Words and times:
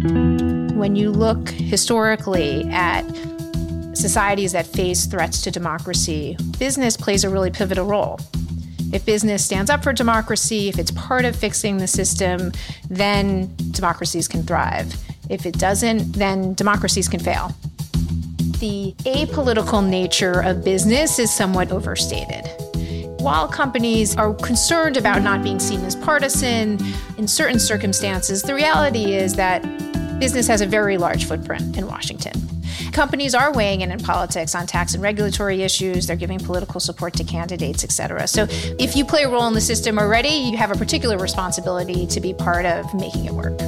When 0.00 0.96
you 0.96 1.10
look 1.10 1.50
historically 1.50 2.64
at 2.70 3.02
societies 3.94 4.52
that 4.52 4.66
face 4.66 5.06
threats 5.06 5.42
to 5.42 5.50
democracy, 5.50 6.36
business 6.58 6.96
plays 6.96 7.24
a 7.24 7.30
really 7.30 7.50
pivotal 7.50 7.86
role. 7.86 8.18
If 8.92 9.04
business 9.04 9.44
stands 9.44 9.70
up 9.70 9.84
for 9.84 9.92
democracy, 9.92 10.68
if 10.68 10.78
it's 10.78 10.90
part 10.90 11.24
of 11.24 11.36
fixing 11.36 11.76
the 11.76 11.86
system, 11.86 12.52
then 12.88 13.54
democracies 13.70 14.26
can 14.26 14.42
thrive. 14.42 14.92
If 15.28 15.46
it 15.46 15.58
doesn't, 15.58 16.14
then 16.14 16.54
democracies 16.54 17.06
can 17.06 17.20
fail. 17.20 17.54
The 18.58 18.94
apolitical 19.04 19.86
nature 19.86 20.40
of 20.40 20.64
business 20.64 21.18
is 21.18 21.32
somewhat 21.32 21.70
overstated. 21.70 22.48
While 23.20 23.46
companies 23.46 24.16
are 24.16 24.34
concerned 24.34 24.96
about 24.96 25.22
not 25.22 25.44
being 25.44 25.60
seen 25.60 25.84
as 25.84 25.94
partisan 25.94 26.80
in 27.18 27.28
certain 27.28 27.60
circumstances, 27.60 28.42
the 28.42 28.52
reality 28.52 29.14
is 29.14 29.36
that 29.36 29.64
business 30.22 30.46
has 30.46 30.60
a 30.60 30.66
very 30.66 30.98
large 30.98 31.24
footprint 31.24 31.76
in 31.76 31.84
Washington. 31.84 32.32
Companies 32.92 33.34
are 33.34 33.52
weighing 33.52 33.80
in 33.80 33.90
in 33.90 33.98
politics 33.98 34.54
on 34.54 34.68
tax 34.68 34.94
and 34.94 35.02
regulatory 35.02 35.62
issues. 35.62 36.06
They're 36.06 36.14
giving 36.14 36.38
political 36.38 36.78
support 36.78 37.14
to 37.14 37.24
candidates, 37.24 37.82
et 37.82 37.90
cetera. 37.90 38.28
So 38.28 38.46
if 38.78 38.94
you 38.94 39.04
play 39.04 39.24
a 39.24 39.28
role 39.28 39.48
in 39.48 39.54
the 39.54 39.60
system 39.60 39.98
already, 39.98 40.28
you 40.28 40.56
have 40.56 40.70
a 40.70 40.76
particular 40.76 41.18
responsibility 41.18 42.06
to 42.06 42.20
be 42.20 42.34
part 42.34 42.66
of 42.66 42.94
making 42.94 43.24
it 43.24 43.32
work. 43.32 43.58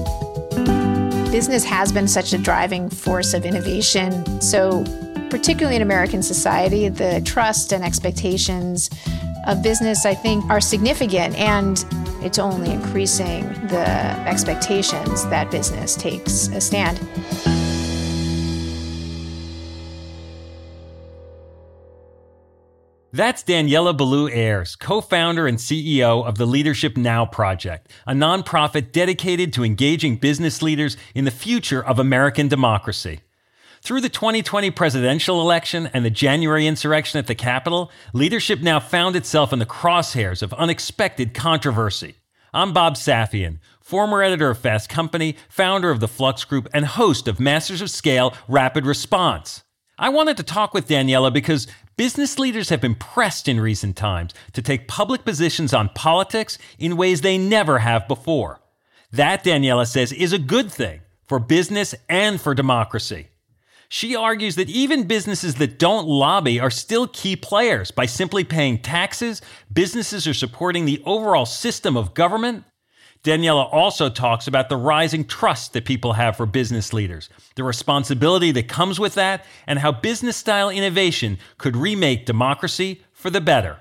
Business 1.32 1.64
has 1.64 1.90
been 1.90 2.06
such 2.06 2.32
a 2.32 2.38
driving 2.38 2.88
force 2.88 3.34
of 3.34 3.44
innovation. 3.44 4.40
So, 4.40 4.84
particularly 5.30 5.74
in 5.74 5.82
American 5.82 6.22
society, 6.22 6.88
the 6.88 7.20
trust 7.24 7.72
and 7.72 7.82
expectations 7.82 8.90
of 9.48 9.60
business, 9.60 10.06
I 10.06 10.14
think, 10.14 10.48
are 10.48 10.60
significant. 10.60 11.34
And 11.34 11.84
it's 12.24 12.38
only 12.38 12.70
increasing 12.70 13.44
the 13.68 13.86
expectations 14.26 15.26
that 15.26 15.50
business 15.50 15.94
takes 15.94 16.48
a 16.48 16.60
stand. 16.60 16.98
That's 23.12 23.44
Daniella 23.44 23.94
Ballou-Aares, 23.94 24.76
co 24.76 25.00
founder 25.00 25.46
and 25.46 25.58
CEO 25.58 26.26
of 26.26 26.36
the 26.36 26.46
Leadership 26.46 26.96
Now 26.96 27.24
Project, 27.24 27.92
a 28.08 28.12
nonprofit 28.12 28.90
dedicated 28.90 29.52
to 29.52 29.62
engaging 29.62 30.16
business 30.16 30.62
leaders 30.62 30.96
in 31.14 31.24
the 31.24 31.30
future 31.30 31.84
of 31.84 32.00
American 32.00 32.48
democracy. 32.48 33.20
Through 33.84 34.00
the 34.00 34.08
2020 34.08 34.70
presidential 34.70 35.42
election 35.42 35.90
and 35.92 36.06
the 36.06 36.10
January 36.10 36.66
insurrection 36.66 37.18
at 37.18 37.26
the 37.26 37.34
Capitol, 37.34 37.90
Leadership 38.14 38.62
Now 38.62 38.80
found 38.80 39.14
itself 39.14 39.52
in 39.52 39.58
the 39.58 39.66
crosshairs 39.66 40.42
of 40.42 40.54
unexpected 40.54 41.34
controversy. 41.34 42.14
I'm 42.54 42.72
Bob 42.72 42.94
Safian, 42.94 43.58
former 43.82 44.22
editor 44.22 44.48
of 44.48 44.56
Fast 44.56 44.88
Company, 44.88 45.36
founder 45.50 45.90
of 45.90 46.00
the 46.00 46.08
Flux 46.08 46.44
Group, 46.44 46.66
and 46.72 46.86
host 46.86 47.28
of 47.28 47.38
Masters 47.38 47.82
of 47.82 47.90
Scale 47.90 48.32
Rapid 48.48 48.86
Response. 48.86 49.64
I 49.98 50.08
wanted 50.08 50.38
to 50.38 50.44
talk 50.44 50.72
with 50.72 50.88
Daniella 50.88 51.30
because 51.30 51.66
business 51.98 52.38
leaders 52.38 52.70
have 52.70 52.80
been 52.80 52.94
pressed 52.94 53.48
in 53.48 53.60
recent 53.60 53.98
times 53.98 54.32
to 54.54 54.62
take 54.62 54.88
public 54.88 55.26
positions 55.26 55.74
on 55.74 55.90
politics 55.90 56.56
in 56.78 56.96
ways 56.96 57.20
they 57.20 57.36
never 57.36 57.80
have 57.80 58.08
before. 58.08 58.62
That, 59.12 59.44
Daniella 59.44 59.84
says, 59.84 60.10
is 60.10 60.32
a 60.32 60.38
good 60.38 60.72
thing 60.72 61.02
for 61.26 61.38
business 61.38 61.94
and 62.08 62.40
for 62.40 62.54
democracy. 62.54 63.28
She 63.94 64.16
argues 64.16 64.56
that 64.56 64.68
even 64.68 65.06
businesses 65.06 65.54
that 65.54 65.78
don't 65.78 66.08
lobby 66.08 66.58
are 66.58 66.68
still 66.68 67.06
key 67.06 67.36
players 67.36 67.92
by 67.92 68.06
simply 68.06 68.42
paying 68.42 68.78
taxes. 68.78 69.40
Businesses 69.72 70.26
are 70.26 70.34
supporting 70.34 70.84
the 70.84 71.00
overall 71.06 71.46
system 71.46 71.96
of 71.96 72.12
government 72.12 72.64
Daniella 73.22 73.62
also 73.62 74.10
talks 74.10 74.48
about 74.48 74.68
the 74.68 74.76
rising 74.76 75.24
trust 75.24 75.72
that 75.72 75.86
people 75.86 76.12
have 76.12 76.36
for 76.36 76.44
business 76.44 76.92
leaders, 76.92 77.30
the 77.54 77.64
responsibility 77.64 78.50
that 78.50 78.68
comes 78.68 79.00
with 79.00 79.14
that, 79.14 79.46
and 79.66 79.78
how 79.78 79.92
business 79.92 80.36
style 80.36 80.68
innovation 80.68 81.38
could 81.56 81.74
remake 81.74 82.26
democracy 82.26 83.02
for 83.12 83.30
the 83.30 83.40
better. 83.40 83.80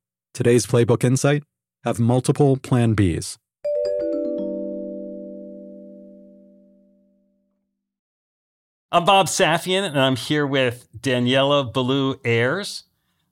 Today's 0.33 0.65
Playbook 0.65 1.03
Insight 1.03 1.43
have 1.83 1.99
multiple 1.99 2.55
Plan 2.55 2.95
Bs. 2.95 3.37
I'm 8.93 9.03
Bob 9.03 9.27
Safian, 9.27 9.83
and 9.83 9.99
I'm 9.99 10.15
here 10.15 10.47
with 10.47 10.87
Daniella 11.01 11.65
Ballou-Aares, 11.65 12.83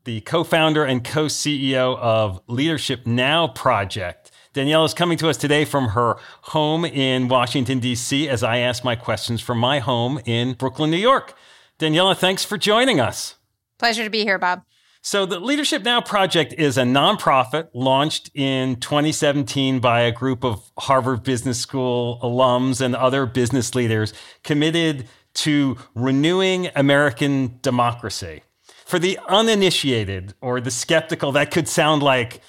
the 0.04 0.20
co 0.22 0.44
founder 0.44 0.84
and 0.84 1.02
co 1.02 1.28
CEO 1.28 1.98
of 2.00 2.42
Leadership 2.48 3.08
Now 3.08 3.48
Project. 3.48 4.32
Daniella 4.52 4.84
is 4.84 4.94
coming 4.94 5.18
to 5.20 5.30
us 5.30 5.38
today 5.38 5.64
from 5.64 5.90
her 5.90 6.18
home 6.42 6.84
in 6.84 7.30
Washington, 7.30 7.80
D.C., 7.80 8.28
as 8.28 8.44
I 8.44 8.58
ask 8.58 8.84
my 8.84 8.98
questions 8.98 9.40
from 9.40 9.58
my 9.58 9.80
home 9.80 10.20
in 10.26 10.52
Brooklyn, 10.54 10.92
New 10.92 10.98
York. 10.98 11.34
Daniella, 11.78 12.14
thanks 12.14 12.44
for 12.44 12.58
joining 12.58 13.00
us. 13.00 13.36
Pleasure 13.78 14.04
to 14.04 14.10
be 14.10 14.24
here, 14.24 14.38
Bob. 14.38 14.64
So, 15.02 15.26
the 15.26 15.40
Leadership 15.40 15.84
Now 15.84 16.02
Project 16.02 16.54
is 16.58 16.78
a 16.78 16.84
nonprofit 16.84 17.70
launched 17.74 18.32
in 18.34 18.76
2017 18.82 19.80
by 19.80 20.02
a 20.02 20.12
group 20.12 20.44
of 20.44 20.70
Harvard 20.78 21.24
Business 21.24 21.58
School 21.58 22.20
alums 22.22 22.82
and 22.82 22.94
other 22.94 23.26
business 23.26 23.74
leaders 23.76 24.14
committed 24.44 25.08
to 25.36 25.78
renewing 25.96 26.70
American 26.76 27.60
democracy. 27.62 28.42
For 28.86 29.00
the 29.00 29.18
uninitiated 29.30 30.34
or 30.42 30.60
the 30.60 30.72
skeptical, 30.72 31.32
that 31.32 31.50
could 31.50 31.70
sound 31.70 32.04
like 32.04 32.42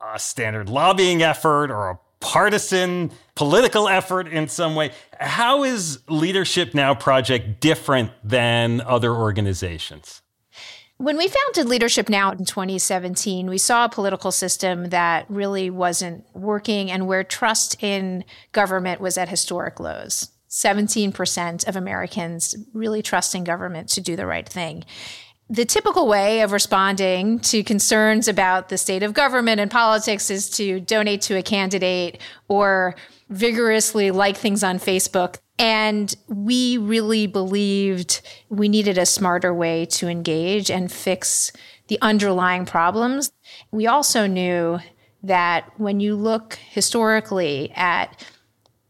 a 0.00 0.18
standard 0.18 0.68
lobbying 0.68 1.22
effort 1.22 1.70
or 1.70 1.90
a 1.90 1.98
partisan 2.18 3.12
political 3.36 3.88
effort 3.88 4.26
in 4.26 4.48
some 4.48 4.74
way. 4.74 4.90
How 5.20 5.62
is 5.62 6.00
Leadership 6.08 6.74
Now 6.74 6.94
Project 6.96 7.60
different 7.60 8.10
than 8.24 8.80
other 8.80 9.14
organizations? 9.14 10.21
When 11.02 11.16
we 11.16 11.26
founded 11.26 11.68
Leadership 11.68 12.08
Now 12.08 12.30
in 12.30 12.44
2017, 12.44 13.50
we 13.50 13.58
saw 13.58 13.86
a 13.86 13.88
political 13.88 14.30
system 14.30 14.90
that 14.90 15.26
really 15.28 15.68
wasn't 15.68 16.24
working 16.32 16.92
and 16.92 17.08
where 17.08 17.24
trust 17.24 17.82
in 17.82 18.24
government 18.52 19.00
was 19.00 19.18
at 19.18 19.28
historic 19.28 19.80
lows. 19.80 20.30
17% 20.48 21.66
of 21.66 21.74
Americans 21.74 22.54
really 22.72 23.02
trusting 23.02 23.42
government 23.42 23.88
to 23.88 24.00
do 24.00 24.14
the 24.14 24.26
right 24.26 24.48
thing 24.48 24.84
the 25.52 25.66
typical 25.66 26.06
way 26.06 26.40
of 26.40 26.50
responding 26.50 27.38
to 27.38 27.62
concerns 27.62 28.26
about 28.26 28.70
the 28.70 28.78
state 28.78 29.02
of 29.02 29.12
government 29.12 29.60
and 29.60 29.70
politics 29.70 30.30
is 30.30 30.48
to 30.48 30.80
donate 30.80 31.20
to 31.20 31.36
a 31.36 31.42
candidate 31.42 32.18
or 32.48 32.94
vigorously 33.28 34.10
like 34.10 34.36
things 34.38 34.64
on 34.64 34.78
Facebook. 34.78 35.40
And 35.58 36.14
we 36.28 36.78
really 36.78 37.26
believed 37.26 38.20
we 38.48 38.68
needed 38.68 38.98
a 38.98 39.06
smarter 39.06 39.52
way 39.54 39.84
to 39.86 40.08
engage 40.08 40.70
and 40.70 40.90
fix 40.90 41.52
the 41.88 41.98
underlying 42.00 42.64
problems. 42.64 43.32
We 43.70 43.86
also 43.86 44.26
knew 44.26 44.80
that 45.22 45.70
when 45.76 46.00
you 46.00 46.16
look 46.16 46.54
historically 46.54 47.70
at 47.76 48.24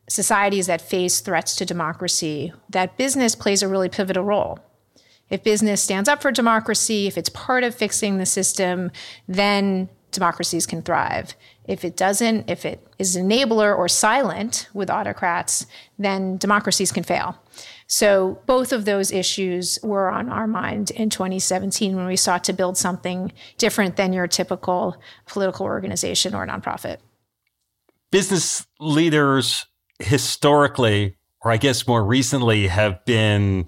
societies 0.09 0.67
that 0.67 0.81
face 0.81 1.21
threats 1.21 1.57
to 1.57 1.65
democracy, 1.65 2.53
that 2.71 2.97
business 2.97 3.35
plays 3.35 3.63
a 3.63 3.69
really 3.69 3.89
pivotal 3.89 4.25
role. 4.25 4.59
If 5.31 5.43
business 5.43 5.83
stands 5.83 6.09
up 6.09 6.21
for 6.21 6.31
democracy, 6.31 7.07
if 7.07 7.17
it's 7.17 7.31
part 7.31 7.65
of 7.65 7.75
fixing 7.75 8.19
the 8.19 8.27
system, 8.27 8.91
then 9.27 9.89
democracies 10.13 10.67
can 10.67 10.83
thrive. 10.83 11.35
If 11.67 11.85
it 11.85 11.97
doesn't, 11.97 12.49
if 12.49 12.65
it 12.65 12.87
is 12.99 13.17
enabler 13.17 13.77
or 13.77 13.89
silent 13.89 14.69
with 14.73 14.91
autocrats, 14.91 15.67
then 15.99 16.37
democracies 16.37 16.93
can 16.93 17.03
fail. 17.03 17.39
So 17.87 18.41
both 18.47 18.73
of 18.73 18.85
those 18.85 19.13
issues 19.13 19.79
were 19.83 20.09
on 20.09 20.29
our 20.29 20.47
mind 20.47 20.91
in 20.91 21.11
2017 21.11 21.97
when 21.97 22.07
we 22.07 22.17
sought 22.17 22.45
to 22.45 22.53
build 22.53 22.77
something 22.77 23.33
different 23.59 23.97
than 23.97 24.13
your 24.13 24.27
typical 24.27 24.97
political 25.27 25.67
organization 25.67 26.35
or 26.35 26.47
nonprofit. 26.47 26.99
Business 28.11 28.67
leaders 28.81 29.67
historically, 29.99 31.17
or 31.43 31.51
I 31.51 31.57
guess 31.57 31.87
more 31.87 32.05
recently, 32.05 32.67
have 32.67 33.05
been 33.05 33.67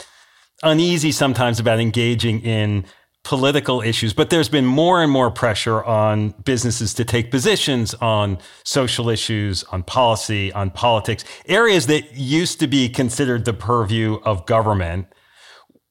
uneasy 0.62 1.12
sometimes 1.12 1.60
about 1.60 1.80
engaging 1.80 2.40
in 2.40 2.84
political 3.24 3.80
issues, 3.80 4.12
but 4.12 4.30
there's 4.30 4.48
been 4.48 4.66
more 4.66 5.02
and 5.02 5.10
more 5.10 5.30
pressure 5.30 5.82
on 5.82 6.30
businesses 6.44 6.94
to 6.94 7.04
take 7.04 7.30
positions 7.30 7.94
on 7.94 8.38
social 8.64 9.08
issues, 9.08 9.64
on 9.64 9.82
policy, 9.82 10.52
on 10.52 10.70
politics, 10.70 11.24
areas 11.46 11.86
that 11.86 12.14
used 12.14 12.60
to 12.60 12.66
be 12.66 12.88
considered 12.88 13.44
the 13.46 13.54
purview 13.54 14.20
of 14.24 14.46
government. 14.46 15.06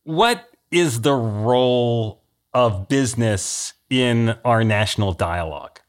What 0.03 0.47
is 0.71 1.01
the 1.01 1.13
role 1.13 2.23
of 2.53 2.87
business 2.87 3.73
in 3.89 4.35
our 4.45 4.63
national 4.63 5.13
dialogue? 5.13 5.79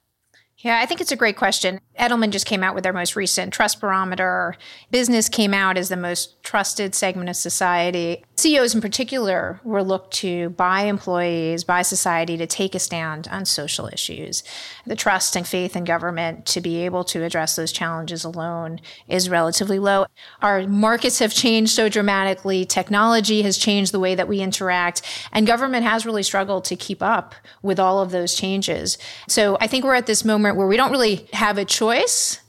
Yeah, 0.58 0.78
I 0.78 0.86
think 0.86 1.02
it's 1.02 1.12
a 1.12 1.16
great 1.16 1.36
question. 1.36 1.78
Edelman 1.98 2.30
just 2.30 2.46
came 2.46 2.62
out 2.62 2.74
with 2.74 2.82
their 2.82 2.92
most 2.92 3.14
recent 3.14 3.52
trust 3.52 3.80
barometer. 3.80 4.56
Business 4.90 5.28
came 5.28 5.54
out 5.54 5.78
as 5.78 5.88
the 5.88 5.96
most 5.96 6.42
trusted 6.42 6.94
segment 6.94 7.30
of 7.30 7.36
society. 7.36 8.24
CEOs 8.36 8.74
in 8.74 8.80
particular 8.80 9.60
were 9.62 9.82
looked 9.82 10.12
to 10.14 10.50
by 10.50 10.82
employees, 10.82 11.62
by 11.62 11.82
society 11.82 12.36
to 12.36 12.46
take 12.46 12.74
a 12.74 12.80
stand 12.80 13.28
on 13.28 13.44
social 13.44 13.88
issues. 13.92 14.42
The 14.84 14.96
trust 14.96 15.36
and 15.36 15.46
faith 15.46 15.76
in 15.76 15.84
government 15.84 16.46
to 16.46 16.60
be 16.60 16.84
able 16.84 17.04
to 17.04 17.22
address 17.22 17.54
those 17.54 17.70
challenges 17.70 18.24
alone 18.24 18.80
is 19.06 19.30
relatively 19.30 19.78
low. 19.78 20.06
Our 20.42 20.66
markets 20.66 21.20
have 21.20 21.32
changed 21.32 21.72
so 21.72 21.88
dramatically, 21.88 22.64
technology 22.64 23.42
has 23.42 23.56
changed 23.56 23.92
the 23.92 24.00
way 24.00 24.16
that 24.16 24.26
we 24.26 24.40
interact, 24.40 25.02
and 25.32 25.46
government 25.46 25.84
has 25.84 26.04
really 26.04 26.24
struggled 26.24 26.64
to 26.64 26.76
keep 26.76 27.02
up 27.02 27.36
with 27.62 27.78
all 27.78 28.02
of 28.02 28.10
those 28.10 28.34
changes. 28.34 28.98
So 29.28 29.56
I 29.60 29.68
think 29.68 29.84
we're 29.84 29.94
at 29.94 30.06
this 30.06 30.24
moment 30.24 30.56
where 30.56 30.66
we 30.66 30.76
don't 30.76 30.90
really 30.90 31.28
have 31.32 31.56
a 31.56 31.64
choice 31.64 31.83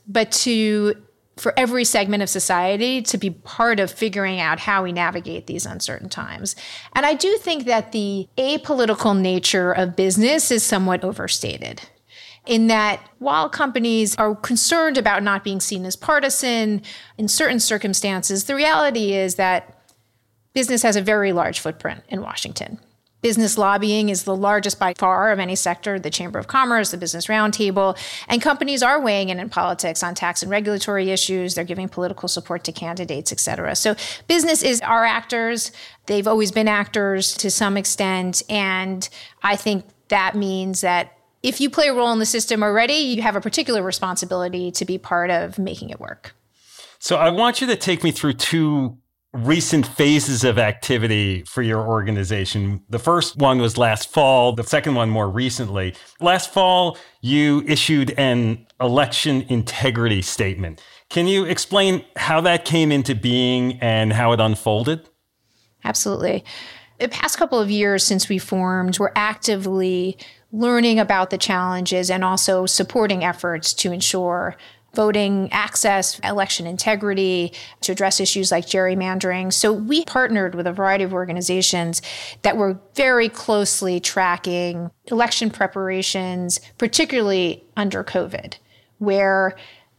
but 0.07 0.31
to 0.31 0.95
for 1.37 1.53
every 1.57 1.83
segment 1.83 2.23
of 2.23 2.29
society 2.29 3.01
to 3.01 3.17
be 3.17 3.29
part 3.29 3.79
of 3.79 3.91
figuring 3.91 4.39
out 4.39 4.59
how 4.59 4.83
we 4.83 4.91
navigate 4.91 5.47
these 5.47 5.65
uncertain 5.65 6.07
times. 6.07 6.55
And 6.93 7.05
I 7.05 7.13
do 7.13 7.37
think 7.37 7.65
that 7.65 7.91
the 7.91 8.27
apolitical 8.37 9.19
nature 9.19 9.71
of 9.71 9.95
business 9.95 10.49
is 10.49 10.63
somewhat 10.63 11.03
overstated. 11.03 11.81
In 12.45 12.67
that, 12.67 13.01
while 13.19 13.49
companies 13.49 14.15
are 14.15 14.35
concerned 14.35 14.97
about 14.97 15.23
not 15.23 15.43
being 15.43 15.59
seen 15.59 15.83
as 15.85 15.95
partisan 15.95 16.81
in 17.17 17.27
certain 17.27 17.59
circumstances, 17.59 18.45
the 18.45 18.55
reality 18.55 19.13
is 19.13 19.35
that 19.35 19.81
business 20.53 20.83
has 20.83 20.95
a 20.95 21.01
very 21.01 21.33
large 21.33 21.59
footprint 21.59 22.03
in 22.07 22.21
Washington. 22.21 22.79
Business 23.25 23.57
lobbying 23.57 24.09
is 24.09 24.23
the 24.23 24.35
largest 24.35 24.77
by 24.77 24.93
far 24.93 25.31
of 25.31 25.39
any 25.39 25.55
sector, 25.55 25.97
the 25.97 26.11
Chamber 26.11 26.37
of 26.37 26.45
Commerce, 26.45 26.91
the 26.91 26.97
Business 26.97 27.25
Roundtable, 27.25 27.97
and 28.27 28.39
companies 28.39 28.83
are 28.83 29.01
weighing 29.01 29.29
in 29.29 29.39
in 29.39 29.49
politics 29.49 30.03
on 30.03 30.13
tax 30.13 30.43
and 30.43 30.51
regulatory 30.51 31.09
issues. 31.09 31.55
They're 31.55 31.63
giving 31.63 31.89
political 31.89 32.29
support 32.29 32.63
to 32.65 32.71
candidates, 32.71 33.31
et 33.31 33.39
cetera. 33.39 33.75
So 33.75 33.95
business 34.27 34.61
is 34.61 34.79
our 34.81 35.03
actors. 35.05 35.71
They've 36.05 36.27
always 36.27 36.51
been 36.51 36.67
actors 36.67 37.33
to 37.37 37.49
some 37.49 37.77
extent. 37.77 38.43
And 38.47 39.09
I 39.41 39.55
think 39.55 39.85
that 40.09 40.35
means 40.35 40.81
that 40.81 41.17
if 41.41 41.59
you 41.59 41.71
play 41.71 41.87
a 41.87 41.95
role 41.95 42.11
in 42.11 42.19
the 42.19 42.27
system 42.27 42.61
already, 42.61 42.93
you 42.93 43.23
have 43.23 43.35
a 43.35 43.41
particular 43.41 43.81
responsibility 43.81 44.69
to 44.69 44.85
be 44.85 44.99
part 44.99 45.31
of 45.31 45.57
making 45.57 45.89
it 45.89 45.99
work. 45.99 46.35
So 46.99 47.15
I 47.15 47.31
want 47.31 47.59
you 47.59 47.65
to 47.65 47.75
take 47.75 48.03
me 48.03 48.11
through 48.11 48.33
two 48.33 48.99
recent 49.35 49.85
phases 49.85 50.43
of 50.43 50.57
activity 50.57 51.43
for 51.43 51.61
your 51.61 51.81
organization. 51.81 52.81
The 52.89 52.99
first 52.99 53.35
one 53.37 53.59
was 53.59 53.77
last 53.77 54.09
fall, 54.09 54.53
the 54.53 54.63
second 54.63 54.95
one 54.95 55.09
more 55.09 55.29
recently. 55.29 55.93
Last 56.21 56.53
fall, 56.53 56.97
you 57.21 57.61
issued 57.67 58.11
an 58.11 58.65
election 58.79 59.41
integrity 59.49 60.21
statement. 60.21 60.81
Can 61.09 61.27
you 61.27 61.43
explain 61.43 62.05
how 62.15 62.41
that 62.41 62.65
came 62.65 62.91
into 62.91 63.13
being 63.13 63.79
and 63.81 64.13
how 64.13 64.31
it 64.31 64.39
unfolded? 64.39 65.07
Absolutely. 65.83 66.45
The 66.99 67.09
past 67.09 67.37
couple 67.37 67.59
of 67.59 67.69
years 67.69 68.05
since 68.05 68.29
we 68.29 68.37
formed, 68.37 68.99
we're 68.99 69.11
actively 69.15 70.17
learning 70.53 70.97
about 70.97 71.29
the 71.29 71.37
challenges 71.37 72.09
and 72.09 72.23
also 72.23 72.65
supporting 72.65 73.23
efforts 73.23 73.73
to 73.73 73.91
ensure 73.91 74.55
voting 74.95 75.49
access, 75.51 76.17
election 76.19 76.65
integrity, 76.65 77.53
to 77.81 77.91
address 77.91 78.19
issues 78.19 78.51
like 78.51 78.65
gerrymandering. 78.65 79.51
So 79.51 79.71
we 79.73 80.05
partnered 80.05 80.55
with 80.55 80.67
a 80.67 80.73
variety 80.73 81.03
of 81.03 81.13
organizations 81.13 82.01
that 82.41 82.57
were 82.57 82.79
very 82.95 83.29
closely 83.29 83.99
tracking 83.99 84.89
election 85.07 85.49
preparations, 85.49 86.59
particularly 86.77 87.63
under 87.75 88.03
COVID, 88.03 88.55
where 88.97 89.55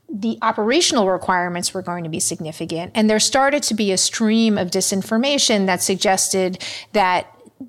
the 0.09 0.39
operational 0.43 1.11
requirements 1.11 1.75
were 1.75 1.83
going 1.83 2.05
to 2.05 2.11
be 2.11 2.21
significant. 2.21 2.93
And 2.95 3.11
there 3.11 3.19
started 3.19 3.63
to 3.65 3.75
be 3.75 3.93
a 3.93 3.99
stream 3.99 4.57
of 4.57 4.71
disinformation 4.71 5.67
that 5.67 5.83
suggested 5.83 6.63
that 6.93 7.27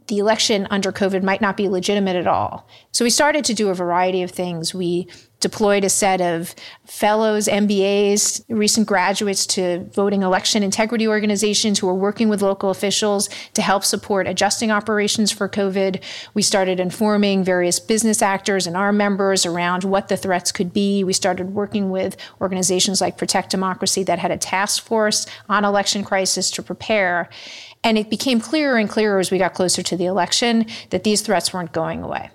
the 0.08 0.20
election 0.20 0.68
under 0.70 0.92
COVID 0.92 1.24
might 1.24 1.42
not 1.42 1.58
be 1.58 1.70
legitimate 1.70 2.16
at 2.16 2.28
all. 2.28 2.68
So 2.92 3.06
we 3.06 3.10
started 3.10 3.46
to 3.46 3.54
do 3.54 3.70
a 3.70 3.74
variety 3.74 4.22
of 4.22 4.32
things. 4.32 4.74
We 4.74 5.08
deployed 5.40 5.84
a 5.84 5.90
set 5.90 6.20
of 6.20 6.56
fellows, 6.86 7.48
MBAs, 7.48 8.44
recent 8.50 8.88
graduates 8.88 9.46
to 9.48 9.84
voting 9.94 10.24
election 10.24 10.64
integrity 10.64 11.08
organizations 11.08 11.80
who 11.80 11.88
are 11.88 11.94
working 11.94 12.30
with 12.30 12.42
local 12.42 12.70
officials 12.70 13.30
to 13.54 13.62
help 13.62 13.84
support 13.84 14.28
adjusting 14.28 14.72
operations 14.72 15.32
for 15.32 15.48
COVID. 15.48 16.02
We 16.34 16.42
started 16.42 16.80
informing 16.80 17.44
various 17.44 17.80
business 17.80 18.22
actors 18.22 18.66
and 18.66 18.76
our 18.76 18.92
members 18.92 19.46
around 19.46 19.84
what 19.84 20.08
the 20.08 20.18
threats 20.18 20.52
could 20.52 20.74
be. 20.74 21.04
We 21.04 21.14
started 21.14 21.54
working 21.54 21.92
with 21.92 22.18
organizations 22.42 23.02
like 23.02 23.18
Protect 23.18 23.50
Democracy 23.50 24.04
that 24.04 24.20
had 24.20 24.32
a 24.32 24.38
task 24.38 24.84
force 24.84 25.28
on 25.50 25.66
election 25.66 26.04
crisis 26.04 26.50
to 26.52 26.64
prepare. 26.64 27.30
And 27.84 27.98
it 27.98 28.10
became 28.10 28.40
clearer 28.40 28.78
and 28.78 28.90
clearer 28.90 29.20
as 29.20 29.30
we 29.30 29.38
got 29.38 29.54
closer 29.54 29.84
to 29.84 29.98
the 29.98 30.06
election 30.06 30.66
that 30.90 31.04
these 31.04 31.22
threats 31.22 31.54
weren't 31.54 31.72
going 31.72 32.02
away. 32.02 32.32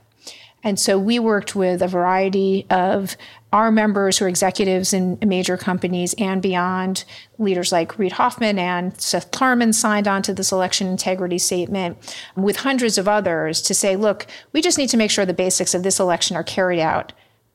And 0.64 0.78
so 0.78 0.98
we 0.98 1.18
worked 1.18 1.56
with 1.56 1.82
a 1.82 1.88
variety 1.88 2.66
of 2.70 3.16
our 3.52 3.70
members 3.70 4.18
who 4.18 4.24
are 4.24 4.28
executives 4.28 4.92
in 4.92 5.18
major 5.24 5.56
companies 5.56 6.14
and 6.18 6.40
beyond. 6.40 7.04
Leaders 7.38 7.72
like 7.72 7.98
Reid 7.98 8.12
Hoffman 8.12 8.58
and 8.58 8.98
Seth 9.00 9.30
Klarman 9.30 9.74
signed 9.74 10.08
on 10.08 10.22
to 10.22 10.32
this 10.32 10.52
election 10.52 10.86
integrity 10.86 11.38
statement 11.38 12.16
with 12.36 12.56
hundreds 12.56 12.96
of 12.96 13.08
others 13.08 13.60
to 13.62 13.74
say, 13.74 13.96
look, 13.96 14.26
we 14.52 14.62
just 14.62 14.78
need 14.78 14.88
to 14.90 14.96
make 14.96 15.10
sure 15.10 15.26
the 15.26 15.34
basics 15.34 15.74
of 15.74 15.82
this 15.82 16.00
election 16.00 16.36
are 16.36 16.44
carried 16.44 16.80
out 16.80 17.12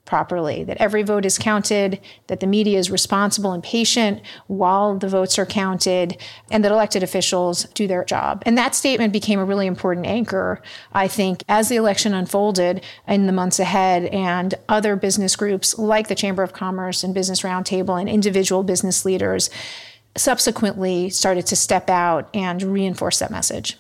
properly, 0.08 0.64
that 0.64 0.78
every 0.78 1.04
vote 1.04 1.26
is 1.26 1.38
counted, 1.38 2.00
that 2.26 2.40
the 2.40 2.48
media 2.48 2.80
is 2.80 2.90
responsible 2.90 3.52
and 3.52 3.62
patient 3.62 4.22
while 4.48 4.98
the 4.98 5.08
votes 5.08 5.38
are 5.38 5.46
counted, 5.46 6.18
and 6.50 6.64
that 6.64 6.72
elected 6.72 7.04
officials 7.04 7.66
do 7.76 7.86
their 7.86 8.04
job. 8.04 8.42
And 8.48 8.58
that 8.58 8.74
statement 8.74 9.14
became 9.14 9.40
a 9.40 9.46
really 9.46 9.68
important 9.68 10.08
anchor, 10.08 10.62
I 10.94 11.08
think, 11.08 11.44
as 11.48 11.70
the 11.70 11.76
election 11.76 12.16
unfolded 12.16 12.84
in 13.08 13.28
the 13.28 13.34
months 13.34 13.60
ahead, 13.60 14.06
and 14.06 14.56
other 14.68 14.96
business 14.96 15.36
groups 15.36 15.78
like 15.78 16.08
the 16.08 16.16
Chamber 16.16 16.42
of 16.42 16.54
Commerce 16.54 17.04
and 17.04 17.14
Business 17.14 17.42
Roundtable 17.42 18.00
and 18.00 18.10
individual 18.10 18.64
business 18.64 19.06
leaders 19.06 19.52
subsequently 20.16 21.10
started 21.10 21.46
to 21.46 21.56
step 21.56 21.90
out 21.90 22.30
and 22.34 22.64
reinforce 22.64 23.20
that 23.20 23.30
message. 23.30 23.78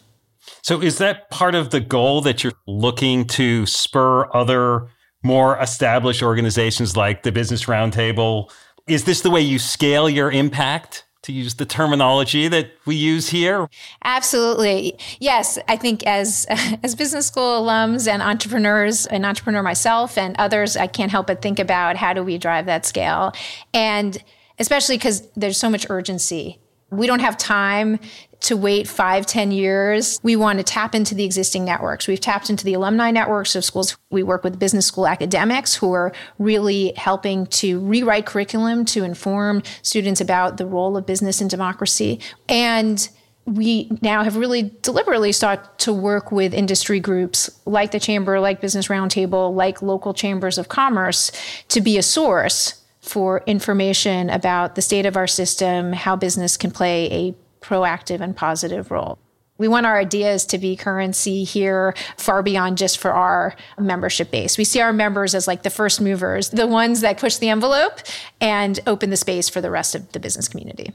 So, 0.61 0.81
is 0.81 0.97
that 0.99 1.29
part 1.29 1.55
of 1.55 1.71
the 1.71 1.79
goal 1.79 2.21
that 2.21 2.43
you're 2.43 2.53
looking 2.67 3.25
to 3.27 3.65
spur 3.65 4.27
other 4.33 4.87
more 5.27 5.59
established 5.59 6.23
organizations 6.23 6.95
like 6.95 7.23
the 7.23 7.31
Business 7.31 7.65
Roundtable? 7.65 8.49
Is 8.87 9.03
this 9.03 9.21
the 9.21 9.29
way 9.29 9.41
you 9.41 9.59
scale 9.59 10.09
your 10.09 10.31
impact? 10.31 11.03
To 11.23 11.33
use 11.33 11.55
the 11.55 11.65
terminology 11.65 12.47
that 12.47 12.71
we 12.85 12.95
use 12.95 13.27
here, 13.27 13.67
absolutely 14.01 14.97
yes. 15.19 15.59
I 15.67 15.75
think 15.75 16.07
as 16.07 16.45
as 16.83 16.95
business 16.95 17.27
school 17.27 17.63
alums 17.63 18.07
and 18.07 18.21
entrepreneurs, 18.21 19.07
an 19.07 19.25
entrepreneur 19.25 19.61
myself 19.61 20.17
and 20.17 20.37
others, 20.37 20.77
I 20.77 20.87
can't 20.87 21.11
help 21.11 21.27
but 21.27 21.41
think 21.41 21.59
about 21.59 21.97
how 21.97 22.13
do 22.13 22.23
we 22.23 22.37
drive 22.37 22.65
that 22.67 22.85
scale, 22.85 23.33
and 23.73 24.17
especially 24.57 24.95
because 24.95 25.27
there's 25.35 25.57
so 25.57 25.69
much 25.69 25.89
urgency 25.89 26.61
we 26.89 27.07
don't 27.07 27.19
have 27.19 27.37
time 27.37 27.99
to 28.41 28.55
wait 28.55 28.87
five, 28.87 29.25
ten 29.25 29.51
years. 29.51 30.19
We 30.23 30.35
want 30.35 30.59
to 30.59 30.63
tap 30.63 30.93
into 30.93 31.15
the 31.15 31.23
existing 31.23 31.65
networks. 31.65 32.07
We've 32.07 32.19
tapped 32.19 32.49
into 32.49 32.63
the 32.63 32.73
alumni 32.73 33.11
networks 33.11 33.55
of 33.55 33.65
schools. 33.65 33.97
We 34.09 34.23
work 34.23 34.43
with 34.43 34.59
business 34.59 34.85
school 34.85 35.07
academics 35.07 35.75
who 35.75 35.91
are 35.93 36.13
really 36.37 36.93
helping 36.95 37.47
to 37.47 37.79
rewrite 37.79 38.25
curriculum 38.25 38.85
to 38.85 39.03
inform 39.03 39.63
students 39.81 40.21
about 40.21 40.57
the 40.57 40.65
role 40.65 40.97
of 40.97 41.05
business 41.05 41.41
in 41.41 41.47
democracy. 41.47 42.19
And 42.47 43.07
we 43.45 43.89
now 44.01 44.23
have 44.23 44.35
really 44.35 44.73
deliberately 44.81 45.31
sought 45.31 45.79
to 45.79 45.93
work 45.93 46.31
with 46.31 46.53
industry 46.53 46.99
groups 46.99 47.49
like 47.65 47.91
the 47.91 47.99
Chamber, 47.99 48.41
like 48.41 48.59
Business 48.59 48.87
Roundtable, 48.87 49.55
like 49.55 49.81
local 49.81 50.13
chambers 50.13 50.57
of 50.57 50.67
commerce 50.67 51.31
to 51.69 51.79
be 51.79 51.97
a 51.97 52.03
source 52.03 52.83
for 52.99 53.41
information 53.47 54.29
about 54.29 54.75
the 54.75 54.81
state 54.81 55.05
of 55.05 55.15
our 55.15 55.27
system, 55.27 55.93
how 55.93 56.17
business 56.17 56.57
can 56.57 56.71
play 56.71 57.09
a 57.11 57.35
proactive 57.67 58.21
and 58.21 58.35
positive 58.35 58.91
role. 58.91 59.19
We 59.57 59.67
want 59.67 59.85
our 59.85 59.97
ideas 59.97 60.45
to 60.47 60.57
be 60.57 60.75
currency 60.75 61.43
here 61.43 61.95
far 62.15 62.43
beyond 62.43 62.77
just 62.77 62.99
for 62.99 63.11
our 63.11 63.55
membership 63.79 64.29
base. 64.29 64.57
We 64.57 64.63
see 64.63 64.81
our 64.81 64.93
members 64.93 65.33
as 65.33 65.47
like 65.47 65.63
the 65.63 65.69
first 65.69 65.99
movers, 65.99 66.49
the 66.49 66.67
ones 66.67 67.01
that 67.01 67.17
push 67.17 67.37
the 67.37 67.49
envelope 67.49 67.99
and 68.39 68.79
open 68.85 69.09
the 69.09 69.17
space 69.17 69.49
for 69.49 69.59
the 69.59 69.71
rest 69.71 69.95
of 69.95 70.11
the 70.11 70.19
business 70.19 70.47
community. 70.47 70.93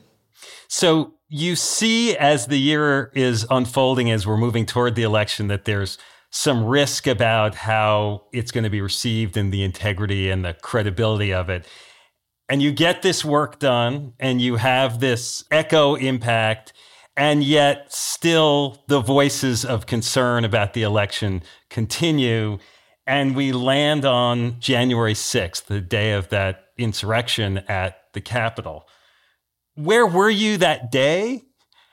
So 0.69 1.15
you 1.29 1.57
see 1.57 2.17
as 2.17 2.47
the 2.47 2.59
year 2.59 3.11
is 3.15 3.45
unfolding, 3.51 4.11
as 4.11 4.27
we're 4.27 4.37
moving 4.37 4.65
toward 4.65 4.95
the 4.95 5.03
election, 5.03 5.49
that 5.49 5.65
there's 5.65 5.99
some 6.31 6.65
risk 6.65 7.07
about 7.07 7.55
how 7.55 8.23
it's 8.33 8.53
going 8.53 8.65
to 8.65 8.71
be 8.71 8.81
received 8.81 9.37
and 9.37 9.53
the 9.53 9.63
integrity 9.63 10.31
and 10.31 10.45
the 10.45 10.55
credibility 10.55 11.35
of 11.35 11.51
it 11.51 11.67
and 12.53 12.61
you 12.61 12.71
get 12.71 13.01
this 13.01 13.25
work 13.25 13.59
done 13.59 14.13
and 14.21 14.39
you 14.39 14.57
have 14.57 15.01
this 15.01 15.43
echo 15.51 15.95
impact 15.95 16.75
and 17.17 17.43
yet 17.43 17.91
still 17.91 18.85
the 18.89 19.01
voices 19.01 19.65
of 19.65 19.87
concern 19.87 20.45
about 20.45 20.75
the 20.75 20.83
election 20.83 21.43
continue 21.71 22.59
and 23.07 23.35
we 23.35 23.53
land 23.53 24.05
on 24.05 24.61
January 24.61 25.15
6th 25.15 25.65
the 25.65 25.81
day 25.81 26.13
of 26.13 26.29
that 26.29 26.67
insurrection 26.77 27.57
at 27.69 28.13
the 28.13 28.21
capitol. 28.21 28.87
Where 29.75 30.07
were 30.07 30.29
you 30.29 30.59
that 30.59 30.93
day? 30.93 31.45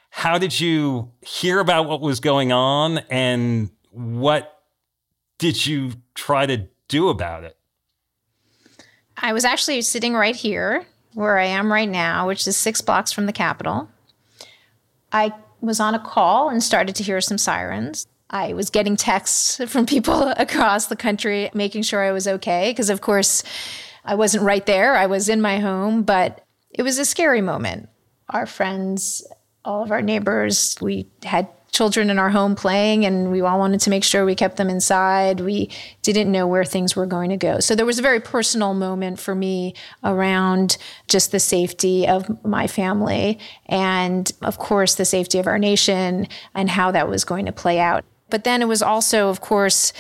How 0.10 0.38
did 0.38 0.60
you 0.60 1.14
hear 1.22 1.62
about 1.62 1.88
what 1.88 2.02
was 2.02 2.20
going 2.20 2.52
on 2.52 2.98
and 3.10 3.70
what 3.92 4.60
did 5.38 5.66
you 5.66 5.94
try 6.16 6.46
to 6.46 6.68
do 6.90 7.08
about 7.08 7.46
it 7.46 7.56
I 9.22 9.34
was 9.34 9.46
actually 9.46 9.82
sitting 9.82 10.14
right 10.14 10.36
here 10.36 10.86
where 11.14 11.38
I 11.38 11.46
am 11.46 11.72
right 11.72 11.90
now, 11.90 12.28
which 12.28 12.48
is 12.48 12.56
six 12.56 12.82
blocks 12.82 13.12
from 13.12 13.26
the 13.26 13.34
Capitol. 13.34 13.90
I 15.12 15.34
was 15.62 15.80
on 15.80 15.96
a 15.96 16.00
call 16.00 16.50
and 16.50 16.64
started 16.64 16.96
to 16.96 17.04
hear 17.04 17.20
some 17.20 17.38
sirens. 17.38 18.08
I 18.30 18.54
was 18.54 18.70
getting 18.70 18.96
texts 18.96 19.60
from 19.68 19.86
people 19.86 20.22
across 20.38 20.88
the 20.88 20.96
country 20.96 21.50
making 21.54 21.84
sure 21.84 22.02
I 22.02 22.12
was 22.12 22.28
okay, 22.28 22.72
because 22.72 22.90
of 22.90 23.02
course 23.02 23.44
I 24.06 24.16
wasn't 24.16 24.44
right 24.44 24.66
there. 24.66 24.96
I 24.96 25.08
was 25.08 25.28
in 25.28 25.42
my 25.42 25.60
home, 25.60 26.04
but 26.04 26.46
it 26.72 26.84
was 26.84 26.98
a 26.98 27.06
scary 27.06 27.42
moment. 27.42 27.90
Our 28.30 28.46
friends, 28.46 29.26
all 29.66 29.84
of 29.84 29.92
our 29.92 30.02
neighbors, 30.02 30.78
we 30.80 31.08
had 31.24 31.50
children 31.72 32.10
in 32.10 32.20
our 32.20 32.30
home 32.30 32.56
playing 32.56 33.06
and 33.06 33.32
we 33.32 33.42
all 33.42 33.60
wanted 33.60 33.80
to 33.82 33.90
make 33.90 34.04
sure 34.04 34.26
we 34.26 34.36
kept 34.36 34.58
them 34.58 34.70
inside. 34.70 35.40
We 35.40 35.70
didn't 36.02 36.32
know 36.32 36.48
where 36.48 36.66
things 36.66 36.96
were 36.96 37.06
going 37.06 37.30
to 37.30 37.38
go. 37.38 37.60
So 37.60 37.76
there 37.76 37.86
was 37.86 38.00
a 38.00 38.02
very 38.02 38.20
personal 38.20 38.74
moment 38.74 39.20
for 39.20 39.36
me 39.36 39.74
around 40.04 40.78
just 41.08 41.32
the 41.32 41.40
safety 41.40 42.08
of 42.08 42.44
my 42.44 42.68
family 42.68 43.40
and 43.68 44.32
of 44.42 44.58
course 44.58 44.96
the 44.96 45.06
safety 45.06 45.40
of 45.40 45.48
our 45.48 45.60
nation 45.60 46.28
and 46.54 46.70
how 46.70 46.92
that 46.92 47.08
was 47.08 47.24
going 47.24 47.46
to 47.46 47.52
play 47.52 47.80
out. 47.80 48.04
But 48.30 48.44
then 48.44 48.62
it 48.62 48.68
was 48.68 48.82
also 48.82 49.30
of 49.30 49.42
course 49.42 49.94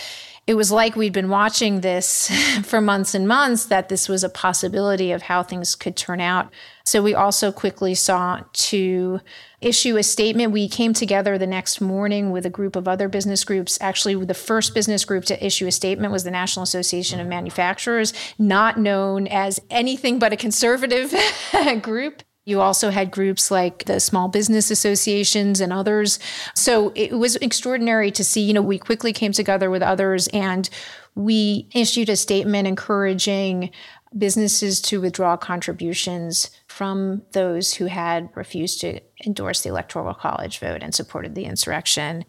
it 0.49 0.55
was 0.55 0.71
like 0.71 0.95
we'd 0.95 1.13
been 1.13 1.29
watching 1.29 1.81
this 1.81 2.27
for 2.63 2.81
months 2.81 3.13
and 3.13 3.27
months 3.27 3.65
that 3.65 3.87
this 3.87 4.09
was 4.09 4.23
a 4.23 4.29
possibility 4.29 5.11
of 5.11 5.21
how 5.21 5.43
things 5.43 5.75
could 5.75 5.95
turn 5.95 6.19
out. 6.19 6.51
So 6.83 7.03
we 7.03 7.13
also 7.13 7.51
quickly 7.51 7.93
sought 7.93 8.51
to 8.55 9.19
issue 9.61 9.95
a 9.95 10.01
statement. 10.01 10.51
We 10.51 10.67
came 10.67 10.93
together 10.93 11.37
the 11.37 11.45
next 11.45 11.81
morning 11.81 12.31
with 12.31 12.47
a 12.47 12.49
group 12.49 12.75
of 12.75 12.87
other 12.87 13.07
business 13.07 13.43
groups. 13.43 13.77
Actually, 13.79 14.25
the 14.25 14.33
first 14.33 14.73
business 14.73 15.05
group 15.05 15.23
to 15.25 15.45
issue 15.45 15.67
a 15.67 15.71
statement 15.71 16.11
was 16.11 16.23
the 16.23 16.31
National 16.31 16.63
Association 16.63 17.19
of 17.19 17.25
mm-hmm. 17.25 17.29
Manufacturers, 17.29 18.11
not 18.39 18.79
known 18.79 19.27
as 19.27 19.59
anything 19.69 20.17
but 20.17 20.33
a 20.33 20.35
conservative 20.35 21.13
group. 21.83 22.23
You 22.49 22.61
also 22.61 22.89
had 22.89 23.11
groups 23.11 23.51
like 23.51 23.85
the 23.85 23.99
small 23.99 24.27
business 24.27 24.71
associations 24.71 25.61
and 25.61 25.71
others. 25.71 26.17
So 26.55 26.91
it 26.95 27.13
was 27.13 27.35
extraordinary 27.35 28.09
to 28.11 28.23
see, 28.23 28.41
you 28.41 28.53
know, 28.53 28.61
we 28.63 28.79
quickly 28.79 29.13
came 29.13 29.31
together 29.31 29.69
with 29.69 29.83
others 29.83 30.27
and 30.29 30.67
we 31.13 31.69
issued 31.75 32.09
a 32.09 32.15
statement 32.15 32.67
encouraging 32.67 33.69
businesses 34.17 34.81
to 34.81 34.99
withdraw 34.99 35.37
contributions 35.37 36.49
from 36.65 37.21
those 37.33 37.75
who 37.75 37.85
had 37.85 38.29
refused 38.33 38.81
to 38.81 38.99
endorse 39.23 39.61
the 39.61 39.69
Electoral 39.69 40.15
College 40.15 40.57
vote 40.57 40.81
and 40.81 40.95
supported 40.95 41.35
the 41.35 41.45
insurrection. 41.45 42.25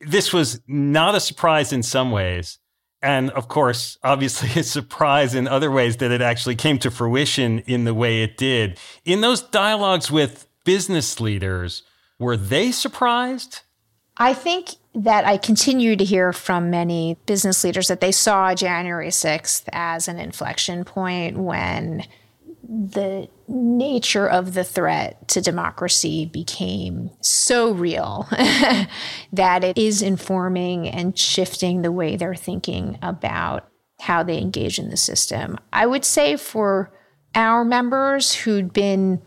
This 0.00 0.32
was 0.32 0.60
not 0.68 1.16
a 1.16 1.20
surprise 1.20 1.72
in 1.72 1.82
some 1.82 2.12
ways. 2.12 2.59
And 3.02 3.30
of 3.30 3.48
course, 3.48 3.98
obviously, 4.02 4.48
a 4.60 4.64
surprise 4.64 5.34
in 5.34 5.48
other 5.48 5.70
ways 5.70 5.96
that 5.98 6.10
it 6.10 6.20
actually 6.20 6.56
came 6.56 6.78
to 6.80 6.90
fruition 6.90 7.60
in 7.60 7.84
the 7.84 7.94
way 7.94 8.22
it 8.22 8.36
did. 8.36 8.78
In 9.04 9.20
those 9.20 9.42
dialogues 9.42 10.10
with 10.10 10.46
business 10.64 11.20
leaders, 11.20 11.82
were 12.18 12.36
they 12.36 12.70
surprised? 12.70 13.60
I 14.16 14.34
think 14.34 14.74
that 14.94 15.24
I 15.24 15.38
continue 15.38 15.96
to 15.96 16.04
hear 16.04 16.32
from 16.32 16.68
many 16.68 17.16
business 17.24 17.64
leaders 17.64 17.88
that 17.88 18.00
they 18.00 18.12
saw 18.12 18.54
January 18.54 19.08
6th 19.08 19.64
as 19.72 20.08
an 20.08 20.18
inflection 20.18 20.84
point 20.84 21.38
when 21.38 22.04
the 22.70 23.28
nature 23.48 24.28
of 24.28 24.54
the 24.54 24.62
threat 24.62 25.26
to 25.26 25.40
democracy 25.40 26.24
became 26.24 27.10
so 27.20 27.72
real 27.72 28.28
that 29.32 29.64
it 29.64 29.76
is 29.76 30.02
informing 30.02 30.88
and 30.88 31.18
shifting 31.18 31.82
the 31.82 31.90
way 31.90 32.14
they're 32.14 32.36
thinking 32.36 32.96
about 33.02 33.68
how 34.00 34.22
they 34.22 34.38
engage 34.38 34.78
in 34.78 34.88
the 34.88 34.96
system. 34.96 35.58
I 35.72 35.84
would 35.84 36.04
say 36.04 36.36
for 36.36 36.92
our 37.34 37.64
members 37.64 38.34
who'd 38.34 38.72
been 38.72 39.20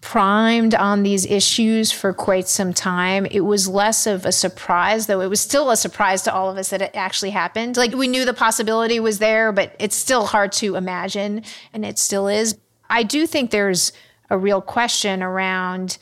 primed 0.00 0.72
on 0.72 1.02
these 1.02 1.26
issues 1.26 1.90
for 1.90 2.12
quite 2.12 2.46
some 2.46 2.72
time. 2.72 3.26
It 3.26 3.40
was 3.40 3.66
less 3.66 4.06
of 4.06 4.24
a 4.24 4.30
surprise, 4.30 5.08
though 5.08 5.20
it 5.20 5.26
was 5.26 5.40
still 5.40 5.72
a 5.72 5.76
surprise 5.76 6.22
to 6.22 6.32
all 6.32 6.48
of 6.48 6.56
us 6.58 6.68
that 6.68 6.80
it 6.80 6.92
actually 6.94 7.30
happened. 7.30 7.76
Like 7.76 7.92
we 7.92 8.06
knew 8.06 8.24
the 8.24 8.32
possibility 8.32 9.00
was 9.00 9.18
there, 9.18 9.50
but 9.50 9.74
it's 9.80 9.96
still 9.96 10.24
hard 10.26 10.52
to 10.52 10.76
imagine, 10.76 11.42
and 11.72 11.84
it 11.84 11.98
still 11.98 12.28
is. 12.28 12.56
I 12.88 13.02
do 13.02 13.26
think 13.26 13.50
there's 13.50 13.92
a 14.30 14.38
real 14.38 14.60
question 14.60 15.22
around 15.22 15.98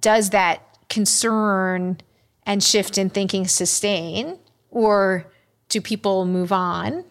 does 0.00 0.30
that 0.30 0.60
concern 0.88 1.98
and 2.46 2.62
shift 2.62 2.98
in 2.98 3.10
thinking 3.10 3.46
sustain, 3.46 4.38
or 4.70 5.30
do 5.68 5.80
people 5.80 6.26
move 6.26 6.52
on? 6.52 7.04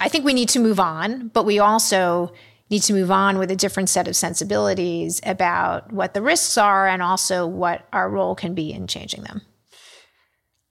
I 0.00 0.08
think 0.08 0.24
we 0.24 0.34
need 0.34 0.48
to 0.50 0.58
move 0.58 0.80
on, 0.80 1.28
but 1.28 1.44
we 1.44 1.58
also 1.58 2.32
need 2.70 2.82
to 2.82 2.92
move 2.92 3.10
on 3.10 3.38
with 3.38 3.50
a 3.50 3.56
different 3.56 3.88
set 3.88 4.08
of 4.08 4.16
sensibilities 4.16 5.20
about 5.24 5.92
what 5.92 6.14
the 6.14 6.22
risks 6.22 6.56
are 6.56 6.88
and 6.88 7.02
also 7.02 7.46
what 7.46 7.86
our 7.92 8.08
role 8.08 8.34
can 8.34 8.54
be 8.54 8.72
in 8.72 8.86
changing 8.86 9.22
them. 9.22 9.42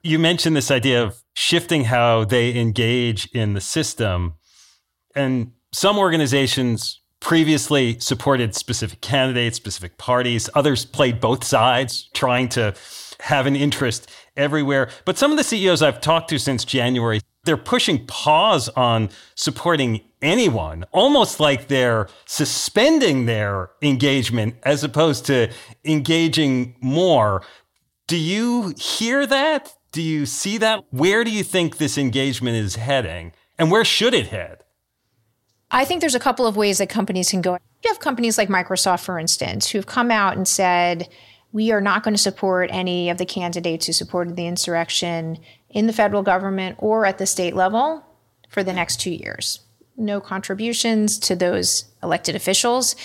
You 0.01 0.17
mentioned 0.17 0.55
this 0.55 0.71
idea 0.71 1.03
of 1.03 1.21
shifting 1.33 1.85
how 1.85 2.25
they 2.25 2.57
engage 2.57 3.27
in 3.33 3.53
the 3.53 3.61
system. 3.61 4.33
And 5.15 5.51
some 5.73 5.99
organizations 5.99 7.00
previously 7.21 7.97
supported 7.99 8.53
specific 8.53 8.99
candidates, 8.99 9.55
specific 9.55 9.97
parties. 9.97 10.49
Others 10.53 10.85
played 10.85 11.21
both 11.21 11.45
sides, 11.45 12.09
trying 12.13 12.49
to 12.49 12.73
have 13.21 13.45
an 13.45 13.55
interest 13.55 14.11
everywhere. 14.35 14.89
But 15.05 15.17
some 15.17 15.31
of 15.31 15.37
the 15.37 15.43
CEOs 15.43 15.81
I've 15.81 16.01
talked 16.01 16.29
to 16.31 16.39
since 16.39 16.65
January, 16.65 17.21
they're 17.45 17.57
pushing 17.57 18.05
pause 18.07 18.67
on 18.69 19.09
supporting 19.35 20.01
anyone, 20.21 20.83
almost 20.91 21.39
like 21.39 21.67
they're 21.67 22.07
suspending 22.25 23.25
their 23.25 23.69
engagement 23.81 24.55
as 24.63 24.83
opposed 24.83 25.25
to 25.27 25.49
engaging 25.85 26.75
more. 26.81 27.43
Do 28.07 28.17
you 28.17 28.73
hear 28.77 29.25
that? 29.27 29.73
Do 29.91 30.01
you 30.01 30.25
see 30.25 30.57
that? 30.57 30.83
Where 30.89 31.23
do 31.23 31.31
you 31.31 31.43
think 31.43 31.77
this 31.77 31.97
engagement 31.97 32.57
is 32.57 32.75
heading? 32.75 33.33
And 33.57 33.69
where 33.69 33.85
should 33.85 34.13
it 34.13 34.27
head? 34.27 34.60
I 35.71 35.85
think 35.85 36.01
there's 36.01 36.15
a 36.15 36.19
couple 36.19 36.45
of 36.45 36.57
ways 36.57 36.79
that 36.79 36.89
companies 36.89 37.31
can 37.31 37.41
go. 37.41 37.53
You 37.83 37.89
have 37.89 37.99
companies 37.99 38.37
like 38.37 38.49
Microsoft, 38.49 39.03
for 39.03 39.17
instance, 39.17 39.69
who've 39.69 39.85
come 39.85 40.11
out 40.11 40.35
and 40.35 40.47
said, 40.47 41.07
we 41.53 41.71
are 41.71 41.81
not 41.81 42.03
going 42.03 42.13
to 42.13 42.21
support 42.21 42.69
any 42.71 43.09
of 43.09 43.17
the 43.17 43.25
candidates 43.25 43.85
who 43.85 43.93
supported 43.93 44.35
the 44.35 44.47
insurrection 44.47 45.37
in 45.69 45.87
the 45.87 45.93
federal 45.93 46.23
government 46.23 46.77
or 46.79 47.05
at 47.05 47.17
the 47.17 47.25
state 47.25 47.55
level 47.55 48.05
for 48.49 48.63
the 48.63 48.73
next 48.73 48.99
two 48.99 49.11
years. 49.11 49.61
No 49.97 50.21
contributions 50.21 51.17
to 51.19 51.35
those 51.35 51.85
elected 52.03 52.35
officials. 52.35 52.95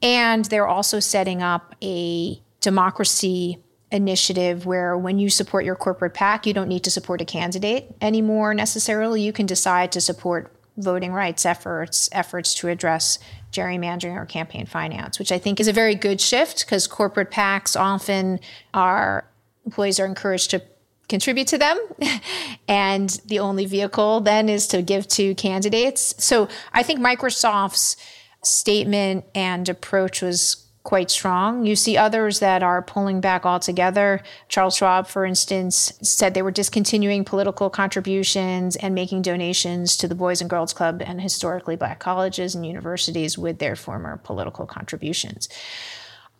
And 0.00 0.44
they're 0.46 0.66
also 0.66 1.00
setting 1.00 1.42
up 1.42 1.74
a 1.82 2.40
democracy 2.60 3.58
initiative 3.90 4.64
where 4.64 4.96
when 4.96 5.18
you 5.18 5.28
support 5.28 5.64
your 5.64 5.76
corporate 5.76 6.14
PAC, 6.14 6.46
you 6.46 6.54
don't 6.54 6.68
need 6.68 6.84
to 6.84 6.90
support 6.90 7.20
a 7.20 7.24
candidate 7.24 7.94
anymore 8.00 8.54
necessarily. 8.54 9.22
You 9.22 9.32
can 9.32 9.46
decide 9.46 9.92
to 9.92 10.00
support 10.00 10.52
voting 10.76 11.12
rights 11.12 11.44
efforts, 11.44 12.08
efforts 12.12 12.54
to 12.54 12.68
address 12.68 13.18
gerrymandering 13.52 14.16
or 14.16 14.24
campaign 14.24 14.66
finance, 14.66 15.18
which 15.18 15.30
I 15.30 15.38
think 15.38 15.60
is 15.60 15.68
a 15.68 15.72
very 15.72 15.94
good 15.94 16.20
shift 16.20 16.64
because 16.64 16.86
corporate 16.86 17.30
PACs 17.30 17.78
often 17.78 18.40
are 18.72 19.26
employees 19.64 20.00
are 20.00 20.06
encouraged 20.06 20.50
to 20.50 20.62
contribute 21.08 21.46
to 21.48 21.58
them. 21.58 21.78
and 22.68 23.10
the 23.26 23.38
only 23.38 23.66
vehicle 23.66 24.20
then 24.20 24.48
is 24.48 24.66
to 24.68 24.82
give 24.82 25.06
to 25.08 25.34
candidates. 25.34 26.14
So 26.22 26.48
I 26.72 26.82
think 26.82 27.00
Microsoft's 27.00 27.96
statement 28.42 29.24
and 29.34 29.68
approach 29.68 30.22
was 30.22 30.61
quite 30.82 31.10
strong. 31.10 31.64
You 31.64 31.76
see 31.76 31.96
others 31.96 32.40
that 32.40 32.62
are 32.62 32.82
pulling 32.82 33.20
back 33.20 33.46
altogether. 33.46 34.22
Charles 34.48 34.76
Schwab, 34.76 35.06
for 35.06 35.24
instance, 35.24 35.92
said 36.02 36.34
they 36.34 36.42
were 36.42 36.50
discontinuing 36.50 37.24
political 37.24 37.70
contributions 37.70 38.76
and 38.76 38.94
making 38.94 39.22
donations 39.22 39.96
to 39.98 40.08
the 40.08 40.14
Boys 40.14 40.40
and 40.40 40.50
Girls 40.50 40.72
Club 40.72 41.02
and 41.04 41.20
historically 41.20 41.76
black 41.76 42.00
colleges 42.00 42.54
and 42.54 42.66
universities 42.66 43.38
with 43.38 43.58
their 43.58 43.76
former 43.76 44.16
political 44.18 44.66
contributions. 44.66 45.48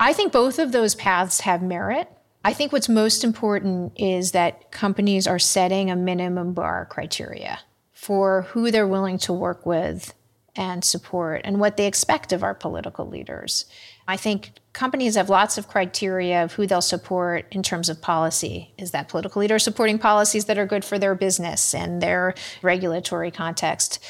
I 0.01 0.13
think 0.13 0.33
both 0.33 0.59
of 0.59 0.73
those 0.73 0.97
paths 0.97 1.41
have 1.41 1.63
merit. 1.63 2.09
I 2.45 2.53
think 2.53 2.73
what's 2.73 2.89
most 2.89 3.23
important 3.23 3.93
is 3.97 4.33
that 4.33 4.73
companies 4.73 5.29
are 5.29 5.39
setting 5.39 5.91
a 5.91 5.97
minimum 5.97 6.55
bar 6.55 6.87
criteria 6.91 7.61
for 7.93 8.43
who 8.51 8.73
they're 8.73 8.89
willing 8.89 9.19
to 9.19 9.33
work 9.33 9.65
with 9.65 10.13
and 10.55 10.85
support 10.85 11.41
and 11.45 11.59
what 11.59 11.77
they 11.77 11.87
expect 11.87 12.33
of 12.33 12.43
our 12.43 12.55
political 12.55 13.09
leaders. 13.09 13.65
I 14.07 14.17
think 14.17 14.51
companies 14.73 15.15
have 15.17 15.31
lots 15.31 15.57
of 15.57 15.69
criteria 15.69 16.45
of 16.45 16.53
who 16.53 16.67
they'll 16.67 16.83
support 16.83 17.47
in 17.51 17.63
terms 17.63 17.89
of 17.89 18.03
policy. 18.03 18.75
Is 18.77 18.91
that 18.91 19.09
political 19.09 19.41
leader 19.41 19.59
supporting 19.59 19.99
policies 19.99 20.47
that 20.47 20.59
are 20.59 20.67
good 20.67 20.85
for 20.85 20.99
their 20.99 21.15
business 21.15 21.75
and 21.75 22.03
their 22.03 22.35
regulatory 22.63 23.31
context? 23.31 24.05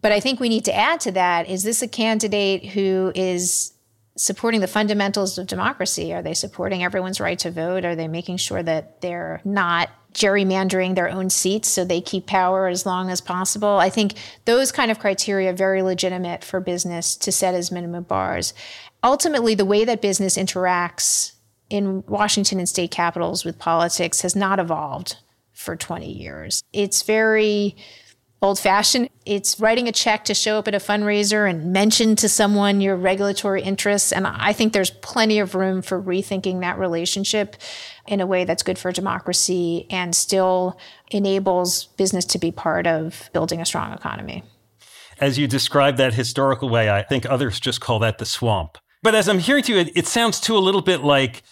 But 0.00 0.12
I 0.12 0.20
think 0.20 0.40
we 0.40 0.48
need 0.48 0.64
to 0.66 0.74
add 0.74 1.00
to 1.00 1.12
that 1.12 1.48
is 1.48 1.62
this 1.62 1.82
a 1.82 1.88
candidate 1.88 2.66
who 2.66 3.12
is 3.14 3.72
supporting 4.16 4.60
the 4.60 4.66
fundamentals 4.66 5.36
of 5.38 5.46
democracy? 5.46 6.12
Are 6.14 6.22
they 6.22 6.34
supporting 6.34 6.82
everyone's 6.82 7.20
right 7.20 7.38
to 7.40 7.50
vote? 7.50 7.84
Are 7.84 7.94
they 7.94 8.08
making 8.08 8.38
sure 8.38 8.62
that 8.62 9.00
they're 9.00 9.40
not 9.44 9.90
gerrymandering 10.16 10.96
their 10.96 11.08
own 11.08 11.30
seats 11.30 11.68
so 11.68 11.84
they 11.84 12.00
keep 12.00 12.26
power 12.26 12.66
as 12.66 12.84
long 12.84 13.10
as 13.10 13.20
possible? 13.20 13.78
I 13.78 13.90
think 13.90 14.14
those 14.46 14.72
kind 14.72 14.90
of 14.90 14.98
criteria 14.98 15.50
are 15.50 15.54
very 15.54 15.82
legitimate 15.82 16.42
for 16.42 16.58
business 16.58 17.14
to 17.16 17.30
set 17.30 17.54
as 17.54 17.70
minimum 17.70 18.04
bars 18.04 18.52
ultimately, 19.06 19.54
the 19.54 19.64
way 19.64 19.84
that 19.84 20.02
business 20.02 20.36
interacts 20.36 21.32
in 21.70 22.04
Washington 22.06 22.58
and 22.58 22.68
state 22.68 22.90
capitals 22.90 23.44
with 23.44 23.58
politics 23.58 24.20
has 24.20 24.36
not 24.36 24.58
evolved 24.58 25.16
for 25.52 25.76
20 25.76 26.10
years. 26.10 26.62
It's 26.72 27.02
very 27.02 27.76
old 28.42 28.58
fashioned. 28.58 29.08
It's 29.24 29.58
writing 29.58 29.88
a 29.88 29.92
check 29.92 30.24
to 30.26 30.34
show 30.34 30.58
up 30.58 30.68
at 30.68 30.74
a 30.74 30.78
fundraiser 30.78 31.48
and 31.48 31.72
mention 31.72 32.16
to 32.16 32.28
someone 32.28 32.80
your 32.80 32.96
regulatory 32.96 33.62
interests. 33.62 34.12
And 34.12 34.26
I 34.26 34.52
think 34.52 34.72
there's 34.72 34.90
plenty 34.90 35.38
of 35.38 35.54
room 35.54 35.82
for 35.82 36.00
rethinking 36.00 36.60
that 36.60 36.78
relationship 36.78 37.56
in 38.06 38.20
a 38.20 38.26
way 38.26 38.44
that's 38.44 38.62
good 38.62 38.78
for 38.78 38.92
democracy 38.92 39.86
and 39.90 40.14
still 40.14 40.78
enables 41.10 41.86
business 41.96 42.24
to 42.26 42.38
be 42.38 42.52
part 42.52 42.86
of 42.86 43.30
building 43.32 43.60
a 43.60 43.66
strong 43.66 43.92
economy. 43.92 44.44
As 45.18 45.38
you 45.38 45.46
describe 45.46 45.96
that 45.96 46.14
historical 46.14 46.68
way, 46.68 46.90
I 46.90 47.02
think 47.02 47.24
others 47.24 47.58
just 47.58 47.80
call 47.80 47.98
that 48.00 48.18
the 48.18 48.26
swamp. 48.26 48.76
But 49.02 49.14
as 49.14 49.28
I'm 49.28 49.38
hearing 49.38 49.62
to 49.64 49.72
you, 49.72 49.78
it, 49.78 49.96
it 49.96 50.06
sounds 50.06 50.40
too 50.40 50.56
a 50.56 50.58
little 50.58 50.82
bit 50.82 51.02
like 51.02 51.42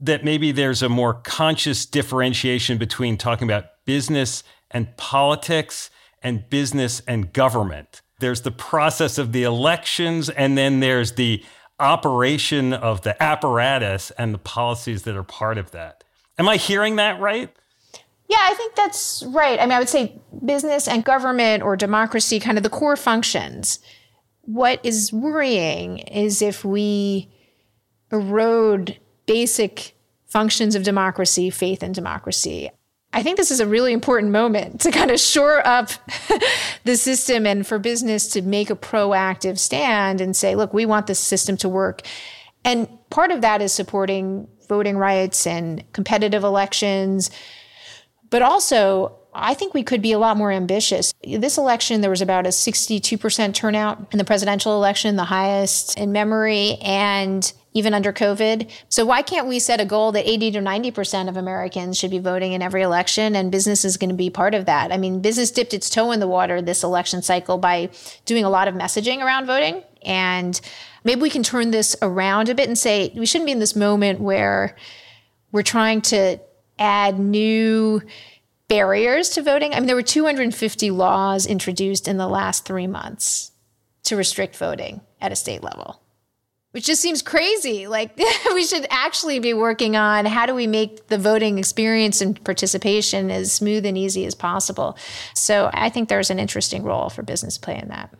that 0.00 0.24
maybe 0.24 0.52
there's 0.52 0.82
a 0.82 0.88
more 0.88 1.14
conscious 1.14 1.86
differentiation 1.86 2.78
between 2.78 3.16
talking 3.16 3.48
about 3.48 3.64
business 3.86 4.42
and 4.70 4.94
politics 4.96 5.88
and 6.26 6.48
business 6.50 7.00
and 7.06 7.32
government. 7.32 8.02
There's 8.18 8.42
the 8.42 8.50
process 8.50 9.18
of 9.18 9.32
the 9.32 9.44
elections, 9.44 10.28
and 10.28 10.58
then 10.58 10.80
there's 10.80 11.12
the 11.12 11.44
operation 11.78 12.72
of 12.72 13.02
the 13.02 13.22
apparatus 13.22 14.10
and 14.12 14.34
the 14.34 14.38
policies 14.38 15.02
that 15.02 15.16
are 15.16 15.22
part 15.22 15.58
of 15.58 15.70
that. 15.70 16.02
Am 16.38 16.48
I 16.48 16.56
hearing 16.56 16.96
that 16.96 17.20
right? 17.20 17.54
Yeah, 18.28 18.38
I 18.40 18.54
think 18.54 18.74
that's 18.74 19.22
right. 19.28 19.60
I 19.60 19.62
mean, 19.62 19.72
I 19.72 19.78
would 19.78 19.88
say 19.88 20.20
business 20.44 20.88
and 20.88 21.04
government 21.04 21.62
or 21.62 21.76
democracy, 21.76 22.40
kind 22.40 22.58
of 22.58 22.64
the 22.64 22.70
core 22.70 22.96
functions 22.96 23.78
what 24.46 24.80
is 24.84 25.12
worrying 25.12 25.98
is 25.98 26.40
if 26.40 26.64
we 26.64 27.28
erode 28.10 28.98
basic 29.26 29.94
functions 30.26 30.74
of 30.74 30.84
democracy, 30.84 31.50
faith 31.50 31.82
in 31.82 31.92
democracy. 31.92 32.70
I 33.16 33.22
think 33.22 33.38
this 33.38 33.50
is 33.50 33.60
a 33.60 33.66
really 33.66 33.94
important 33.94 34.30
moment 34.30 34.82
to 34.82 34.90
kind 34.90 35.10
of 35.10 35.18
shore 35.18 35.66
up 35.66 35.88
the 36.84 36.98
system 36.98 37.46
and 37.46 37.66
for 37.66 37.78
business 37.78 38.28
to 38.28 38.42
make 38.42 38.68
a 38.68 38.76
proactive 38.76 39.58
stand 39.58 40.20
and 40.20 40.36
say, 40.36 40.54
look, 40.54 40.74
we 40.74 40.84
want 40.84 41.06
this 41.06 41.18
system 41.18 41.56
to 41.58 41.68
work. 41.68 42.02
And 42.62 42.86
part 43.08 43.30
of 43.30 43.40
that 43.40 43.62
is 43.62 43.72
supporting 43.72 44.48
voting 44.68 44.98
rights 44.98 45.46
and 45.46 45.82
competitive 45.94 46.44
elections, 46.44 47.30
but 48.28 48.42
also 48.42 49.16
I 49.32 49.54
think 49.54 49.72
we 49.72 49.82
could 49.82 50.02
be 50.02 50.12
a 50.12 50.18
lot 50.18 50.36
more 50.36 50.52
ambitious. 50.52 51.14
This 51.24 51.56
election, 51.56 52.02
there 52.02 52.10
was 52.10 52.20
about 52.20 52.44
a 52.44 52.50
62% 52.50 53.54
turnout 53.54 54.08
in 54.12 54.18
the 54.18 54.24
presidential 54.24 54.74
election, 54.74 55.16
the 55.16 55.24
highest 55.24 55.98
in 55.98 56.12
memory, 56.12 56.76
and 56.82 57.50
even 57.76 57.92
under 57.92 58.10
COVID. 58.10 58.70
So 58.88 59.04
why 59.04 59.20
can't 59.20 59.46
we 59.46 59.58
set 59.58 59.82
a 59.82 59.84
goal 59.84 60.10
that 60.12 60.26
80 60.26 60.52
to 60.52 60.60
90% 60.60 61.28
of 61.28 61.36
Americans 61.36 61.98
should 61.98 62.10
be 62.10 62.18
voting 62.18 62.54
in 62.54 62.62
every 62.62 62.80
election 62.80 63.36
and 63.36 63.52
business 63.52 63.84
is 63.84 63.98
going 63.98 64.08
to 64.08 64.16
be 64.16 64.30
part 64.30 64.54
of 64.54 64.64
that? 64.64 64.92
I 64.92 64.96
mean, 64.96 65.20
business 65.20 65.50
dipped 65.50 65.74
its 65.74 65.90
toe 65.90 66.10
in 66.10 66.18
the 66.18 66.26
water 66.26 66.62
this 66.62 66.82
election 66.82 67.20
cycle 67.20 67.58
by 67.58 67.90
doing 68.24 68.44
a 68.44 68.48
lot 68.48 68.66
of 68.66 68.74
messaging 68.74 69.22
around 69.22 69.44
voting. 69.44 69.82
And 70.06 70.58
maybe 71.04 71.20
we 71.20 71.28
can 71.28 71.42
turn 71.42 71.70
this 71.70 71.94
around 72.00 72.48
a 72.48 72.54
bit 72.54 72.66
and 72.66 72.78
say 72.78 73.12
we 73.14 73.26
shouldn't 73.26 73.46
be 73.46 73.52
in 73.52 73.58
this 73.58 73.76
moment 73.76 74.20
where 74.20 74.74
we're 75.52 75.62
trying 75.62 76.00
to 76.02 76.38
add 76.78 77.18
new 77.18 78.00
barriers 78.68 79.28
to 79.30 79.42
voting. 79.42 79.74
I 79.74 79.80
mean, 79.80 79.86
there 79.86 79.96
were 79.96 80.02
250 80.02 80.90
laws 80.92 81.44
introduced 81.44 82.08
in 82.08 82.16
the 82.16 82.26
last 82.26 82.64
three 82.64 82.86
months 82.86 83.52
to 84.04 84.16
restrict 84.16 84.56
voting 84.56 85.02
at 85.20 85.30
a 85.30 85.36
state 85.36 85.62
level, 85.62 86.00
which 86.76 86.84
just 86.84 87.00
seems 87.00 87.22
crazy. 87.22 87.86
Like, 87.86 88.14
we 88.52 88.62
should 88.62 88.86
actually 88.90 89.38
be 89.38 89.54
working 89.54 89.96
on 89.96 90.26
how 90.26 90.44
do 90.44 90.54
we 90.54 90.66
make 90.66 91.06
the 91.06 91.16
voting 91.16 91.56
experience 91.56 92.20
and 92.20 92.44
participation 92.44 93.30
as 93.30 93.50
smooth 93.50 93.86
and 93.86 93.96
easy 93.96 94.26
as 94.26 94.34
possible. 94.34 94.98
So, 95.32 95.70
I 95.72 95.88
think 95.88 96.10
there's 96.10 96.28
an 96.28 96.38
interesting 96.38 96.82
role 96.82 97.08
for 97.08 97.22
business 97.22 97.56
play 97.56 97.78
in 97.78 97.88
that. 97.88 98.14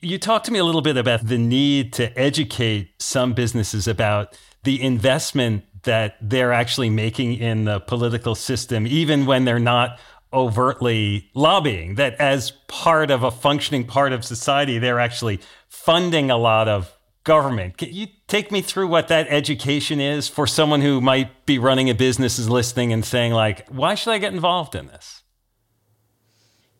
You 0.00 0.16
talked 0.16 0.46
to 0.46 0.52
me 0.52 0.58
a 0.58 0.64
little 0.64 0.80
bit 0.80 0.96
about 0.96 1.26
the 1.26 1.36
need 1.36 1.92
to 1.94 2.18
educate 2.18 2.94
some 2.98 3.34
businesses 3.34 3.86
about 3.86 4.38
the 4.62 4.80
investment 4.80 5.64
that 5.82 6.16
they're 6.22 6.54
actually 6.54 6.88
making 6.88 7.34
in 7.34 7.66
the 7.66 7.78
political 7.78 8.34
system, 8.34 8.86
even 8.86 9.26
when 9.26 9.44
they're 9.44 9.58
not 9.58 10.00
overtly 10.32 11.28
lobbying, 11.34 11.96
that 11.96 12.14
as 12.14 12.52
part 12.68 13.10
of 13.10 13.22
a 13.22 13.30
functioning 13.30 13.84
part 13.84 14.14
of 14.14 14.24
society, 14.24 14.78
they're 14.78 14.98
actually 14.98 15.40
funding 15.68 16.30
a 16.30 16.38
lot 16.38 16.68
of 16.68 16.97
government. 17.24 17.76
Can 17.76 17.92
you 17.92 18.06
take 18.26 18.50
me 18.50 18.62
through 18.62 18.88
what 18.88 19.08
that 19.08 19.26
education 19.28 20.00
is 20.00 20.28
for 20.28 20.46
someone 20.46 20.80
who 20.80 21.00
might 21.00 21.46
be 21.46 21.58
running 21.58 21.90
a 21.90 21.94
business, 21.94 22.38
is 22.38 22.48
listening 22.48 22.92
and 22.92 23.04
saying, 23.04 23.32
like, 23.32 23.68
why 23.68 23.94
should 23.94 24.12
I 24.12 24.18
get 24.18 24.32
involved 24.32 24.74
in 24.74 24.86
this? 24.86 25.22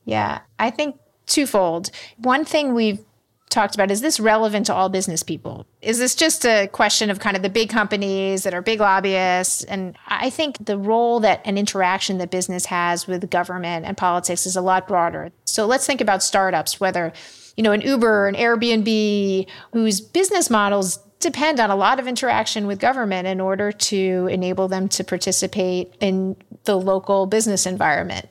Yeah, 0.05 0.41
I 0.59 0.71
think 0.71 0.97
twofold. 1.27 1.91
One 2.17 2.45
thing 2.45 2.73
we've 2.73 3.05
talked 3.51 3.75
about 3.75 3.91
is 3.91 4.01
this 4.01 4.21
relevant 4.21 4.67
to 4.67 4.75
all 4.75 4.89
business 4.89 5.23
people? 5.23 5.67
Is 5.81 5.99
this 5.99 6.15
just 6.15 6.45
a 6.45 6.69
question 6.69 7.11
of 7.11 7.19
kind 7.19 7.37
of 7.37 7.43
the 7.43 7.51
big 7.51 7.71
companies 7.71 8.43
that 8.43 8.55
are 8.55 8.63
big 8.63 8.81
lobbyists? 8.81 9.65
And 9.65 9.97
I 10.07 10.31
think 10.31 10.65
the 10.65 10.79
role 10.79 11.21
that 11.21 11.41
an 11.45 11.59
interaction 11.59 12.19
that 12.19 12.31
business 12.31 12.67
has 12.67 13.07
with 13.07 13.29
government 13.31 13.87
and 13.87 13.97
politics 13.97 14.47
is 14.47 14.57
a 14.57 14.61
lot 14.61 14.89
broader. 14.89 15.31
So 15.45 15.67
let's 15.67 15.87
think 15.87 16.01
about 16.01 16.23
startups, 16.23 16.81
whether 16.81 17.13
you 17.59 17.65
know 17.65 17.73
an 17.73 17.81
Uber, 17.81 18.29
an 18.29 18.37
Airbnb, 18.37 19.49
whose 19.73 20.01
business 20.01 20.49
models 20.49 20.99
depend 21.19 21.59
on 21.59 21.71
a 21.71 21.77
lot 21.77 21.99
of 21.99 22.07
interaction 22.07 22.69
with 22.69 22.79
government 22.79 23.27
in 23.27 23.41
order 23.41 23.73
to 23.73 24.29
enable 24.31 24.69
them 24.69 24.89
to 24.91 25.03
participate 25.03 25.93
in 25.99 26.37
the 26.65 26.79
local 26.79 27.27
business 27.27 27.67
environment. 27.67 28.29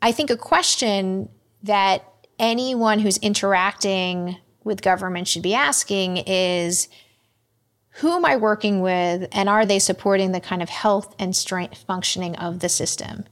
I 0.00 0.12
think 0.12 0.30
a 0.30 0.36
question 0.36 1.28
that 1.64 2.04
anyone 2.38 3.00
who's 3.00 3.18
interacting 3.18 4.36
with 4.62 4.80
government 4.80 5.26
should 5.26 5.42
be 5.42 5.54
asking 5.54 6.18
is 6.18 6.86
who 7.94 8.12
am 8.12 8.24
I 8.24 8.36
working 8.36 8.80
with 8.80 9.28
and 9.32 9.48
are 9.48 9.66
they 9.66 9.80
supporting 9.80 10.30
the 10.30 10.40
kind 10.40 10.62
of 10.62 10.68
health 10.68 11.16
and 11.18 11.34
strength 11.34 11.82
functioning 11.84 12.36
of 12.36 12.60
the 12.60 12.68
system? 12.68 13.24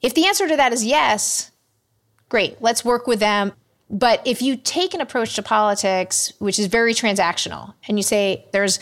If 0.00 0.14
the 0.14 0.24
answer 0.24 0.48
to 0.48 0.56
that 0.56 0.72
is 0.72 0.86
yes, 0.86 1.50
great, 2.30 2.62
let's 2.62 2.86
work 2.86 3.06
with 3.06 3.20
them. 3.20 3.52
But 3.90 4.26
if 4.26 4.42
you 4.42 4.56
take 4.56 4.94
an 4.94 5.00
approach 5.00 5.34
to 5.34 5.42
politics, 5.42 6.32
which 6.38 6.58
is 6.58 6.66
very 6.66 6.94
transactional, 6.94 7.74
and 7.88 7.98
you 7.98 8.02
say 8.02 8.46
there's 8.52 8.78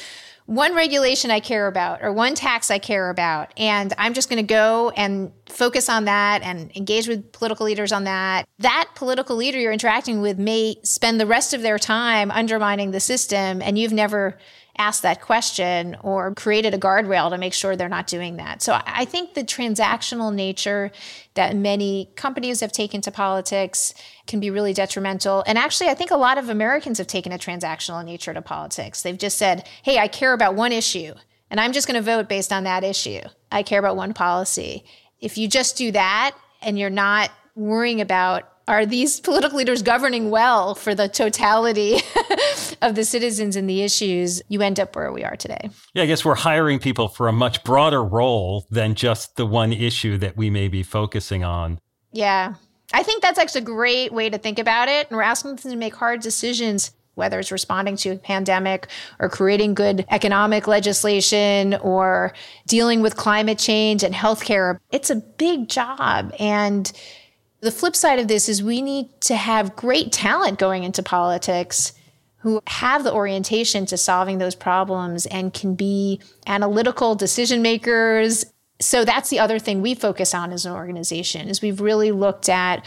one 0.47 0.77
regulation 0.77 1.31
I 1.31 1.41
care 1.41 1.67
about 1.67 2.03
or 2.03 2.13
one 2.13 2.35
tax 2.35 2.71
I 2.71 2.79
care 2.79 3.11
about, 3.11 3.53
and 3.57 3.93
I'm 3.99 4.15
just 4.15 4.29
going 4.29 4.45
to 4.45 4.49
go 4.49 4.91
and 4.91 5.33
focus 5.49 5.89
on 5.89 6.05
that 6.05 6.43
and 6.43 6.75
engage 6.77 7.09
with 7.09 7.33
political 7.33 7.67
leaders 7.67 7.93
on 7.93 8.05
that, 8.05 8.49
that 8.61 8.89
political 8.95 9.37
leader 9.37 9.59
you're 9.59 9.73
interacting 9.73 10.21
with 10.21 10.39
may 10.39 10.77
spend 10.85 11.21
the 11.21 11.27
rest 11.27 11.53
of 11.53 11.63
their 11.63 11.79
time 11.79 12.31
undermining 12.31 12.93
the 12.93 13.01
system, 13.01 13.61
and 13.61 13.77
you've 13.77 13.93
never 13.93 14.39
asked 14.79 15.03
that 15.03 15.21
question 15.21 15.97
or 16.03 16.35
created 16.35 16.75
a 16.75 16.79
guardrail 16.79 17.31
to 17.31 17.39
make 17.39 17.53
sure 17.53 17.77
they're 17.77 17.89
not 17.89 18.07
doing 18.07 18.37
that. 18.37 18.63
So 18.63 18.81
I 18.85 19.05
think 19.05 19.35
the 19.35 19.43
transactional 19.43 20.35
nature 20.35 20.91
that 21.35 21.57
many 21.57 22.11
companies 22.17 22.61
have 22.61 22.73
taken 22.73 23.01
to 23.03 23.11
politics 23.11 23.95
can 24.27 24.41
be 24.41 24.51
really 24.51 24.73
detrimental. 24.73 25.45
And 25.47 25.59
actually, 25.59 25.89
I 25.89 25.95
think 25.95 26.11
a 26.11 26.17
lot 26.17 26.39
of 26.39 26.49
Americans 26.49 26.99
have 26.99 27.07
taken 27.07 27.33
a 27.33 27.39
transactional 27.39 28.05
nature 28.05 28.35
to 28.35 28.43
politics. 28.43 29.03
They've 29.03 29.19
just 29.19 29.39
said, 29.39 29.69
hey, 29.83 29.99
I 29.99 30.09
care 30.09 30.33
about 30.33 30.55
one 30.55 30.73
issue 30.73 31.15
and 31.51 31.61
I'm 31.61 31.73
just 31.73 31.87
going 31.87 31.97
to 31.97 32.03
vote 32.03 32.29
based 32.29 32.53
on 32.53 32.65
that 32.65 32.85
issue. 32.85 33.21
I 33.53 33.63
care 33.63 33.79
about 33.79 33.97
one 33.97 34.15
policy. 34.15 34.85
If 35.21 35.39
you 35.39 35.49
just 35.49 35.77
do 35.77 35.93
that 35.93 36.37
and 36.61 36.79
you're 36.79 36.91
not 36.91 37.31
worrying 37.55 38.01
about 38.01 38.53
are 38.69 38.85
these 38.85 39.21
political 39.21 39.59
leaders 39.59 39.83
governing 39.83 40.31
well 40.31 40.75
for 40.75 40.95
the 40.95 41.09
totality 41.09 42.01
of 42.87 42.95
the 42.95 43.05
citizens 43.05 43.57
and 43.57 43.69
the 43.69 43.83
issues, 43.83 44.41
you 44.49 44.63
end 44.63 44.81
up 44.81 44.97
where 44.97 45.13
we 45.13 45.25
are 45.25 45.37
today. 45.37 45.71
Yeah, 45.95 46.05
I 46.05 46.07
guess 46.07 46.25
we're 46.25 46.37
hiring 46.37 46.79
people 46.79 47.09
for 47.09 47.29
a 47.29 47.33
much 47.33 47.65
broader 47.65 48.03
role 48.03 48.67
than 48.71 48.95
just 48.95 49.37
the 49.37 49.47
one 49.47 49.73
issue 49.73 50.17
that 50.19 50.37
we 50.37 50.49
may 50.49 50.69
be 50.69 50.83
focusing 50.83 51.45
on. 51.45 51.81
Yeah. 52.13 52.55
I 52.93 53.03
think 53.03 53.23
that's 53.23 53.39
actually 53.39 53.63
a 53.63 53.65
great 53.65 54.13
way 54.13 54.31
to 54.31 54.39
think 54.39 54.59
about 54.59 54.89
it. 54.89 55.09
And 55.09 55.17
we're 55.17 55.23
asking 55.23 55.57
them 55.57 55.73
to 55.73 55.77
make 55.77 55.95
hard 55.95 56.21
decisions 56.21 56.93
whether 57.17 57.41
it's 57.41 57.51
responding 57.51 57.97
to 57.97 58.11
a 58.11 58.17
pandemic 58.17 58.89
or 59.19 59.29
creating 59.29 59.73
good 59.75 60.05
economic 60.11 60.69
legislation 60.69 61.75
or 61.77 62.33
dealing 62.67 63.01
with 63.01 63.17
climate 63.17 63.59
change 63.59 64.05
and 64.05 64.15
healthcare. 64.15 64.79
It's 64.93 65.09
a 65.11 65.17
big 65.17 65.69
job. 65.69 66.35
And 66.39 66.93
the 67.61 67.71
flip 67.73 67.97
side 67.97 68.19
of 68.19 68.29
this 68.29 68.49
is 68.51 68.63
we 68.63 68.83
need 68.83 69.09
to 69.23 69.35
have 69.35 69.75
great 69.75 70.13
talent 70.13 70.59
going 70.59 70.85
into 70.85 71.03
politics 71.03 71.95
who 72.47 72.63
have 72.69 73.03
the 73.03 73.13
orientation 73.13 73.87
to 73.87 73.97
solving 73.97 74.39
those 74.39 74.55
problems 74.55 75.27
and 75.27 75.53
can 75.53 75.75
be 75.75 76.21
analytical 76.47 77.17
decision 77.17 77.61
makers. 77.61 78.47
So 78.79 79.05
that's 79.05 79.31
the 79.31 79.41
other 79.41 79.59
thing 79.59 79.83
we 79.83 79.97
focus 79.97 80.33
on 80.33 80.53
as 80.53 80.65
an 80.65 80.73
organization 80.73 81.49
is 81.49 81.61
we've 81.61 81.81
really 81.81 82.13
looked 82.13 82.49
at 82.49 82.87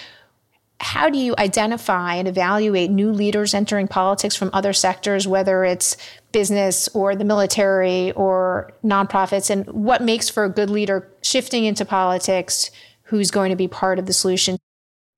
how 0.79 1.09
do 1.09 1.17
you 1.17 1.35
identify 1.37 2.15
and 2.15 2.25
evaluate 2.25 2.89
new 2.89 3.11
leaders 3.11 3.53
entering 3.53 3.89
politics 3.89 4.33
from 4.33 4.49
other 4.53 4.71
sectors, 4.71 5.27
whether 5.27 5.65
it's 5.65 5.97
business 6.31 6.87
or 6.93 7.13
the 7.17 7.25
military 7.25 8.13
or 8.13 8.71
nonprofits, 8.81 9.49
and 9.49 9.67
what 9.67 10.01
makes 10.01 10.29
for 10.29 10.45
a 10.45 10.49
good 10.49 10.69
leader 10.69 11.11
shifting 11.21 11.65
into 11.65 11.83
politics 11.83 12.71
who's 13.01 13.29
going 13.29 13.49
to 13.49 13.57
be 13.57 13.67
part 13.67 13.99
of 13.99 14.05
the 14.05 14.13
solution? 14.13 14.57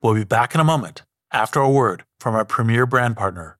We'll 0.01 0.15
be 0.15 0.23
back 0.23 0.55
in 0.55 0.61
a 0.61 0.63
moment 0.63 1.03
after 1.31 1.59
a 1.59 1.69
word 1.69 2.05
from 2.19 2.33
our 2.33 2.43
premier 2.43 2.87
brand 2.87 3.17
partner, 3.17 3.59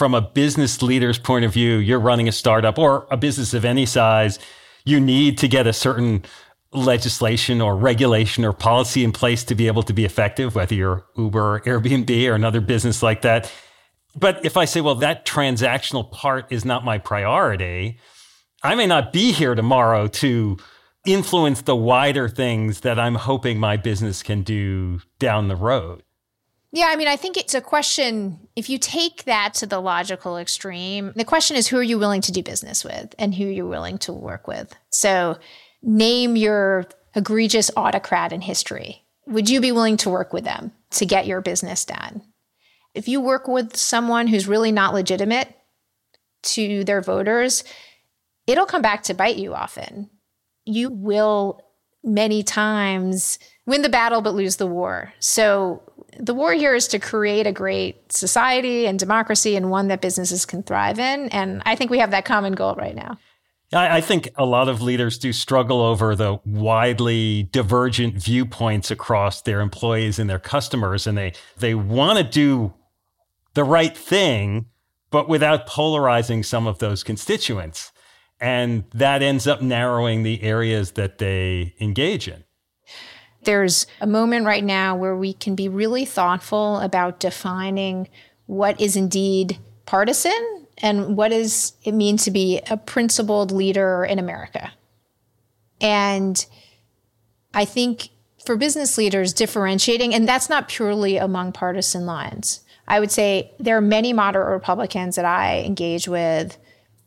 from 0.00 0.14
a 0.14 0.22
business 0.22 0.80
leader's 0.80 1.18
point 1.18 1.44
of 1.44 1.52
view. 1.52 1.76
You're 1.76 2.00
running 2.00 2.26
a 2.26 2.32
startup 2.32 2.78
or 2.78 3.06
a 3.10 3.18
business 3.18 3.52
of 3.52 3.66
any 3.66 3.84
size. 3.84 4.38
You 4.86 4.98
need 4.98 5.36
to 5.36 5.46
get 5.46 5.66
a 5.66 5.74
certain 5.74 6.24
legislation 6.72 7.60
or 7.60 7.76
regulation 7.76 8.46
or 8.46 8.54
policy 8.54 9.04
in 9.04 9.12
place 9.12 9.44
to 9.44 9.54
be 9.54 9.66
able 9.66 9.82
to 9.82 9.92
be 9.92 10.06
effective, 10.06 10.54
whether 10.54 10.74
you're 10.74 11.04
Uber 11.18 11.56
or 11.56 11.60
Airbnb 11.60 12.30
or 12.30 12.34
another 12.34 12.62
business 12.62 13.02
like 13.02 13.20
that. 13.20 13.52
But 14.16 14.42
if 14.42 14.56
I 14.56 14.64
say, 14.64 14.80
well, 14.80 14.94
that 14.94 15.26
transactional 15.26 16.10
part 16.10 16.50
is 16.50 16.64
not 16.64 16.82
my 16.82 16.96
priority, 16.96 17.98
I 18.62 18.76
may 18.76 18.86
not 18.86 19.12
be 19.12 19.32
here 19.32 19.54
tomorrow 19.54 20.06
to 20.06 20.56
influence 21.04 21.60
the 21.60 21.76
wider 21.76 22.26
things 22.26 22.80
that 22.80 22.98
I'm 22.98 23.16
hoping 23.16 23.60
my 23.60 23.76
business 23.76 24.22
can 24.22 24.44
do 24.44 25.02
down 25.18 25.48
the 25.48 25.56
road. 25.56 26.04
Yeah, 26.72 26.86
I 26.88 26.96
mean, 26.96 27.08
I 27.08 27.16
think 27.16 27.36
it's 27.36 27.54
a 27.54 27.60
question. 27.60 28.38
If 28.54 28.70
you 28.70 28.78
take 28.78 29.24
that 29.24 29.54
to 29.54 29.66
the 29.66 29.80
logical 29.80 30.36
extreme, 30.36 31.12
the 31.16 31.24
question 31.24 31.56
is 31.56 31.66
who 31.66 31.76
are 31.78 31.82
you 31.82 31.98
willing 31.98 32.20
to 32.22 32.32
do 32.32 32.42
business 32.42 32.84
with 32.84 33.14
and 33.18 33.34
who 33.34 33.44
you're 33.44 33.66
willing 33.66 33.98
to 33.98 34.12
work 34.12 34.46
with? 34.46 34.72
So, 34.90 35.38
name 35.82 36.36
your 36.36 36.86
egregious 37.14 37.70
autocrat 37.76 38.32
in 38.32 38.40
history. 38.40 39.04
Would 39.26 39.50
you 39.50 39.60
be 39.60 39.72
willing 39.72 39.96
to 39.98 40.10
work 40.10 40.32
with 40.32 40.44
them 40.44 40.72
to 40.92 41.06
get 41.06 41.26
your 41.26 41.40
business 41.40 41.84
done? 41.84 42.22
If 42.94 43.08
you 43.08 43.20
work 43.20 43.48
with 43.48 43.76
someone 43.76 44.28
who's 44.28 44.46
really 44.46 44.72
not 44.72 44.94
legitimate 44.94 45.52
to 46.42 46.84
their 46.84 47.00
voters, 47.00 47.64
it'll 48.46 48.66
come 48.66 48.82
back 48.82 49.02
to 49.04 49.14
bite 49.14 49.36
you 49.36 49.54
often. 49.54 50.10
You 50.64 50.90
will 50.90 51.62
many 52.02 52.42
times 52.42 53.38
win 53.66 53.82
the 53.82 53.88
battle 53.88 54.20
but 54.20 54.34
lose 54.34 54.56
the 54.56 54.66
war. 54.66 55.12
So 55.20 55.82
the 56.20 56.34
war 56.34 56.52
here 56.52 56.74
is 56.74 56.88
to 56.88 56.98
create 56.98 57.46
a 57.46 57.52
great 57.52 58.12
society 58.12 58.86
and 58.86 58.98
democracy 58.98 59.56
and 59.56 59.70
one 59.70 59.88
that 59.88 60.00
businesses 60.00 60.44
can 60.44 60.62
thrive 60.62 60.98
in. 60.98 61.28
And 61.30 61.62
I 61.64 61.74
think 61.74 61.90
we 61.90 61.98
have 61.98 62.10
that 62.10 62.24
common 62.24 62.54
goal 62.54 62.74
right 62.74 62.94
now. 62.94 63.18
I, 63.72 64.00
think 64.00 64.30
a 64.36 64.44
lot 64.44 64.68
of 64.68 64.82
leaders 64.82 65.16
do 65.16 65.32
struggle 65.32 65.80
over 65.80 66.16
the 66.16 66.40
widely 66.44 67.44
divergent 67.52 68.16
viewpoints 68.16 68.90
across 68.90 69.42
their 69.42 69.60
employees 69.60 70.18
and 70.18 70.28
their 70.28 70.40
customers, 70.40 71.06
and 71.06 71.16
they 71.16 71.34
they 71.56 71.76
want 71.76 72.18
to 72.18 72.24
do 72.24 72.74
the 73.54 73.62
right 73.62 73.96
thing, 73.96 74.66
but 75.12 75.28
without 75.28 75.66
polarizing 75.66 76.42
some 76.42 76.66
of 76.66 76.80
those 76.80 77.04
constituents, 77.04 77.92
and 78.40 78.84
that 78.92 79.22
ends 79.22 79.46
up 79.46 79.62
narrowing 79.62 80.24
the 80.24 80.42
areas 80.42 80.92
that 80.92 81.18
they 81.18 81.74
engage 81.80 82.26
in. 82.26 82.42
There's 83.42 83.86
a 84.00 84.06
moment 84.06 84.46
right 84.46 84.64
now 84.64 84.96
where 84.96 85.16
we 85.16 85.32
can 85.32 85.54
be 85.54 85.68
really 85.68 86.04
thoughtful 86.04 86.78
about 86.78 87.20
defining 87.20 88.08
what 88.46 88.80
is 88.80 88.96
indeed 88.96 89.58
partisan 89.86 90.66
and 90.78 91.16
what 91.16 91.30
does 91.30 91.74
it 91.84 91.92
mean 91.92 92.16
to 92.18 92.30
be 92.30 92.60
a 92.70 92.76
principled 92.76 93.50
leader 93.50 94.04
in 94.04 94.18
America. 94.18 94.72
And 95.80 96.44
I 97.54 97.64
think 97.64 98.10
for 98.44 98.56
business 98.56 98.96
leaders, 98.96 99.32
differentiating, 99.32 100.14
and 100.14 100.26
that's 100.26 100.48
not 100.48 100.68
purely 100.68 101.16
among 101.16 101.52
partisan 101.52 102.06
lines. 102.06 102.60
I 102.88 103.00
would 103.00 103.10
say 103.10 103.52
there 103.60 103.76
are 103.76 103.82
many 103.82 104.12
moderate 104.12 104.52
Republicans 104.52 105.16
that 105.16 105.24
I 105.24 105.60
engage 105.60 106.08
with 106.08 106.58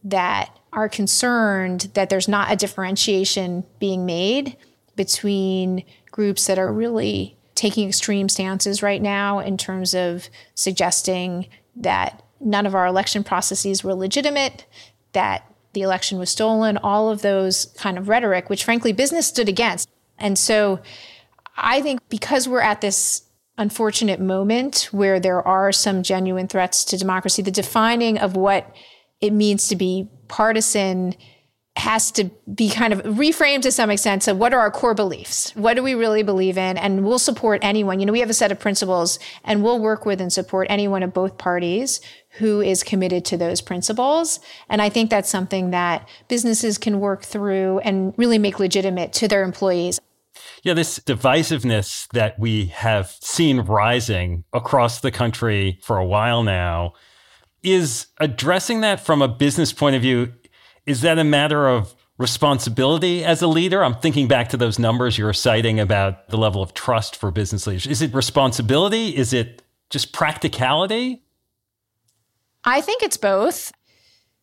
that 0.03 0.57
are 0.71 0.89
concerned 0.89 1.91
that 1.93 2.09
there's 2.09 2.27
not 2.27 2.51
a 2.51 2.55
differentiation 2.55 3.63
being 3.79 4.05
made 4.05 4.57
between 4.95 5.83
groups 6.13 6.45
that 6.45 6.59
are 6.59 6.71
really 6.71 7.35
taking 7.55 7.89
extreme 7.89 8.29
stances 8.29 8.83
right 8.83 9.01
now 9.01 9.39
in 9.39 9.57
terms 9.57 9.93
of 9.95 10.29
suggesting 10.53 11.47
that 11.75 12.23
none 12.39 12.65
of 12.67 12.75
our 12.75 12.85
election 12.85 13.23
processes 13.23 13.83
were 13.83 13.95
legitimate, 13.95 14.65
that 15.13 15.51
the 15.73 15.81
election 15.81 16.19
was 16.19 16.29
stolen, 16.29 16.77
all 16.77 17.09
of 17.09 17.23
those 17.23 17.65
kind 17.77 17.97
of 17.97 18.07
rhetoric, 18.07 18.47
which 18.47 18.63
frankly 18.63 18.93
business 18.93 19.25
stood 19.25 19.49
against. 19.49 19.89
And 20.19 20.37
so 20.37 20.79
I 21.57 21.81
think 21.81 21.99
because 22.09 22.47
we're 22.47 22.61
at 22.61 22.81
this 22.81 23.23
unfortunate 23.57 24.19
moment 24.19 24.89
where 24.91 25.19
there 25.19 25.41
are 25.47 25.71
some 25.71 26.03
genuine 26.03 26.47
threats 26.47 26.85
to 26.85 26.97
democracy, 26.97 27.41
the 27.41 27.49
defining 27.49 28.19
of 28.19 28.35
what 28.35 28.71
it 29.19 29.33
means 29.33 29.67
to 29.69 29.75
be 29.75 30.07
partisan 30.27 31.15
has 31.75 32.11
to 32.11 32.25
be 32.53 32.69
kind 32.69 32.93
of 32.93 33.01
reframed 33.01 33.63
to 33.63 33.71
some 33.71 33.89
extent. 33.89 34.21
So, 34.21 34.35
what 34.35 34.53
are 34.53 34.59
our 34.59 34.69
core 34.69 34.93
beliefs? 34.93 35.55
What 35.55 35.73
do 35.73 35.81
we 35.81 35.95
really 35.95 36.21
believe 36.21 36.57
in? 36.57 36.77
And 36.77 37.03
we'll 37.03 37.19
support 37.19 37.59
anyone. 37.63 37.99
You 37.99 38.05
know, 38.05 38.13
we 38.13 38.19
have 38.19 38.29
a 38.29 38.33
set 38.33 38.51
of 38.51 38.59
principles 38.59 39.17
and 39.43 39.63
we'll 39.63 39.79
work 39.79 40.05
with 40.05 40.21
and 40.21 40.31
support 40.31 40.67
anyone 40.69 41.01
of 41.01 41.13
both 41.13 41.37
parties 41.37 41.99
who 42.37 42.61
is 42.61 42.83
committed 42.83 43.25
to 43.25 43.37
those 43.37 43.59
principles. 43.61 44.39
And 44.69 44.81
I 44.81 44.89
think 44.89 45.09
that's 45.09 45.29
something 45.29 45.71
that 45.71 46.07
businesses 46.27 46.77
can 46.77 46.99
work 46.99 47.23
through 47.23 47.79
and 47.79 48.13
really 48.17 48.37
make 48.37 48.59
legitimate 48.59 49.11
to 49.13 49.27
their 49.27 49.43
employees. 49.43 49.99
Yeah, 50.61 50.73
this 50.73 50.99
divisiveness 50.99 52.07
that 52.09 52.39
we 52.39 52.67
have 52.67 53.15
seen 53.19 53.61
rising 53.61 54.43
across 54.53 55.01
the 55.01 55.11
country 55.11 55.79
for 55.81 55.97
a 55.97 56.05
while 56.05 56.43
now 56.43 56.93
is 57.63 58.07
addressing 58.19 58.81
that 58.81 58.99
from 58.99 59.21
a 59.21 59.27
business 59.27 59.73
point 59.73 59.95
of 59.95 60.01
view 60.01 60.33
is 60.85 61.01
that 61.01 61.19
a 61.19 61.23
matter 61.23 61.67
of 61.67 61.93
responsibility 62.17 63.23
as 63.23 63.41
a 63.41 63.47
leader? 63.47 63.83
I'm 63.83 63.95
thinking 63.95 64.27
back 64.27 64.49
to 64.49 64.57
those 64.57 64.77
numbers 64.77 65.17
you 65.17 65.25
were 65.25 65.33
citing 65.33 65.79
about 65.79 66.29
the 66.29 66.37
level 66.37 66.61
of 66.61 66.73
trust 66.73 67.15
for 67.15 67.31
business 67.31 67.65
leaders. 67.67 67.87
Is 67.87 68.01
it 68.01 68.13
responsibility? 68.13 69.15
Is 69.15 69.33
it 69.33 69.61
just 69.89 70.13
practicality? 70.13 71.23
I 72.63 72.81
think 72.81 73.03
it's 73.03 73.17
both. 73.17 73.71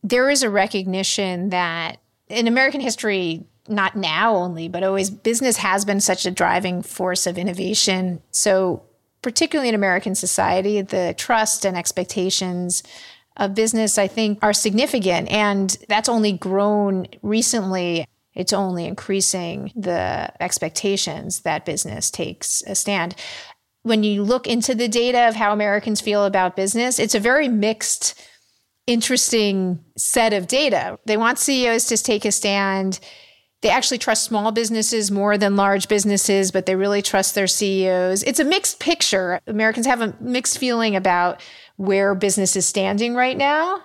There 0.03 0.31
is 0.31 0.43
a 0.43 0.51
recognition 0.51 1.51
that 1.51 1.99
in 2.29 2.47
American 2.47 2.81
history, 2.81 3.45
not 3.69 3.97
now 3.97 4.35
only, 4.35 4.69
but 4.69 4.83
always, 4.83 5.11
business 5.11 5.57
has 5.59 5.85
been 5.85 6.01
such 6.01 6.27
a 6.27 6.31
driving 6.31 6.83
force 6.83 7.27
of 7.27 7.37
innovation. 7.39 8.23
So, 8.31 8.85
particularly 9.23 9.69
in 9.69 9.75
American 9.75 10.15
society, 10.15 10.81
the 10.81 11.15
trust 11.19 11.67
and 11.67 11.77
expectations 11.77 12.83
of 13.41 13.55
business, 13.55 13.99
I 13.99 14.07
think, 14.07 14.39
are 14.43 14.53
significant. 14.53 15.29
And 15.31 15.77
that's 15.89 16.09
only 16.09 16.33
grown 16.33 17.09
recently. 17.23 18.07
It's 18.35 18.53
only 18.53 18.85
increasing 18.85 19.73
the 19.75 20.31
expectations 20.41 21.41
that 21.41 21.65
business 21.65 22.11
takes 22.11 22.63
a 22.67 22.77
stand. 22.77 23.17
When 23.83 24.05
you 24.05 24.23
look 24.23 24.47
into 24.47 24.75
the 24.75 24.89
data 24.89 25.27
of 25.27 25.35
how 25.35 25.53
Americans 25.53 26.03
feel 26.03 26.27
about 26.27 26.55
business, 26.55 26.99
it's 26.99 27.15
a 27.15 27.21
very 27.21 27.49
mixed, 27.49 28.21
interesting 28.87 29.83
set 29.97 30.35
of 30.35 30.47
data. 30.47 30.99
They 31.07 31.17
want 31.17 31.39
CEOs 31.39 31.87
to 31.87 31.97
take 31.97 32.27
a 32.27 32.33
stand. 32.33 33.01
They 33.63 33.71
actually 33.71 33.99
trust 33.99 34.25
small 34.25 34.53
businesses 34.53 35.11
more 35.11 35.39
than 35.39 35.57
large 35.57 35.89
businesses, 35.89 36.51
but 36.51 36.67
they 36.67 36.77
really 36.77 37.03
trust 37.03 37.35
their 37.35 37.47
CEOs. 37.47 38.23
It's 38.23 38.41
a 38.41 38.45
mixed 38.45 38.81
picture. 38.81 39.41
Americans 39.47 39.87
have 39.87 40.03
a 40.03 40.15
mixed 40.21 40.59
feeling 40.59 40.95
about 40.95 41.43
where 41.81 42.15
business 42.15 42.57
is 42.57 42.67
standing 42.67 43.15
right 43.15 43.39
now. 43.39 43.81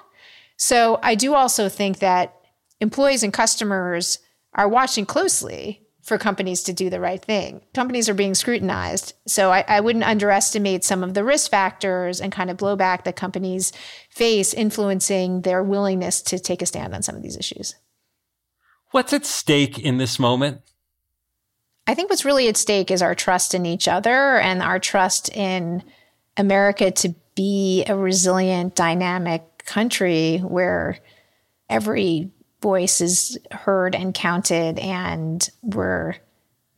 So 0.57 0.99
I 1.01 1.15
do 1.15 1.33
also 1.33 1.69
think 1.69 1.99
that 1.99 2.35
employees 2.81 3.23
and 3.23 3.31
customers 3.31 4.19
are 4.53 4.67
watching 4.67 5.05
closely 5.05 5.81
for 6.01 6.17
companies 6.17 6.61
to 6.63 6.73
do 6.73 6.89
the 6.89 6.99
right 6.99 7.23
thing. 7.23 7.61
Companies 7.73 8.09
are 8.09 8.13
being 8.13 8.35
scrutinized. 8.35 9.13
So 9.27 9.49
I, 9.49 9.63
I, 9.65 9.79
wouldn't 9.79 10.03
underestimate 10.03 10.83
some 10.83 11.03
of 11.03 11.13
the 11.13 11.23
risk 11.23 11.49
factors 11.49 12.19
and 12.19 12.33
kind 12.33 12.51
of 12.51 12.57
blowback 12.57 13.05
that 13.05 13.15
companies 13.15 13.71
face 14.09 14.53
influencing 14.53 15.41
their 15.43 15.63
willingness 15.63 16.21
to 16.23 16.37
take 16.37 16.61
a 16.61 16.65
stand 16.65 16.93
on 16.93 17.01
some 17.01 17.15
of 17.15 17.23
these 17.23 17.37
issues. 17.37 17.75
What's 18.91 19.13
at 19.13 19.25
stake 19.25 19.79
in 19.79 19.97
this 19.97 20.19
moment? 20.19 20.61
I 21.87 21.93
think 21.93 22.09
what's 22.09 22.25
really 22.25 22.49
at 22.49 22.57
stake 22.57 22.91
is 22.91 23.01
our 23.01 23.15
trust 23.15 23.55
in 23.55 23.65
each 23.65 23.87
other 23.87 24.37
and 24.37 24.61
our 24.61 24.79
trust 24.79 25.29
in 25.29 25.81
America 26.35 26.91
to 26.91 27.15
be 27.35 27.83
a 27.87 27.95
resilient, 27.95 28.75
dynamic 28.75 29.65
country 29.65 30.37
where 30.39 30.97
every 31.69 32.31
voice 32.61 33.01
is 33.01 33.37
heard 33.51 33.95
and 33.95 34.13
counted 34.13 34.79
and 34.79 35.49
we're 35.61 36.15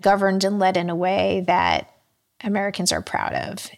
governed 0.02 0.44
and 0.44 0.60
led 0.60 0.78
in 0.78 0.90
a 0.90 0.96
way 0.96 1.44
that 1.48 1.90
Americans 2.44 2.92
are 2.92 3.02
proud 3.02 3.34
of. 3.34 3.70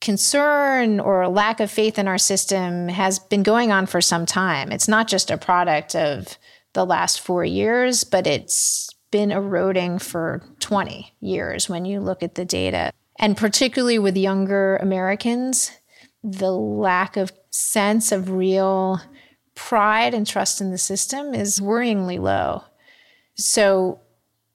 Concern 0.00 1.00
or 1.00 1.26
lack 1.28 1.60
of 1.60 1.70
faith 1.70 1.98
in 1.98 2.08
our 2.08 2.18
system 2.18 2.88
has 2.88 3.18
been 3.18 3.42
going 3.42 3.72
on 3.72 3.86
for 3.86 4.00
some 4.00 4.26
time. 4.26 4.70
It's 4.70 4.88
not 4.88 5.08
just 5.08 5.30
a 5.30 5.38
product 5.38 5.94
of 5.94 6.38
the 6.74 6.84
last 6.84 7.20
four 7.20 7.44
years, 7.44 8.04
but 8.04 8.26
it's 8.26 8.90
been 9.10 9.30
eroding 9.30 9.98
for 9.98 10.42
20 10.60 11.14
years 11.20 11.68
when 11.68 11.84
you 11.84 12.00
look 12.00 12.22
at 12.22 12.34
the 12.34 12.44
data. 12.44 12.92
And 13.18 13.36
particularly 13.36 13.98
with 13.98 14.16
younger 14.16 14.76
Americans, 14.76 15.70
the 16.24 16.50
lack 16.50 17.18
of 17.18 17.32
sense 17.50 18.10
of 18.10 18.30
real 18.30 19.00
pride 19.54 20.14
and 20.14 20.26
trust 20.26 20.60
in 20.60 20.70
the 20.70 20.78
system 20.78 21.34
is 21.34 21.60
worryingly 21.60 22.18
low. 22.18 22.64
So 23.36 24.00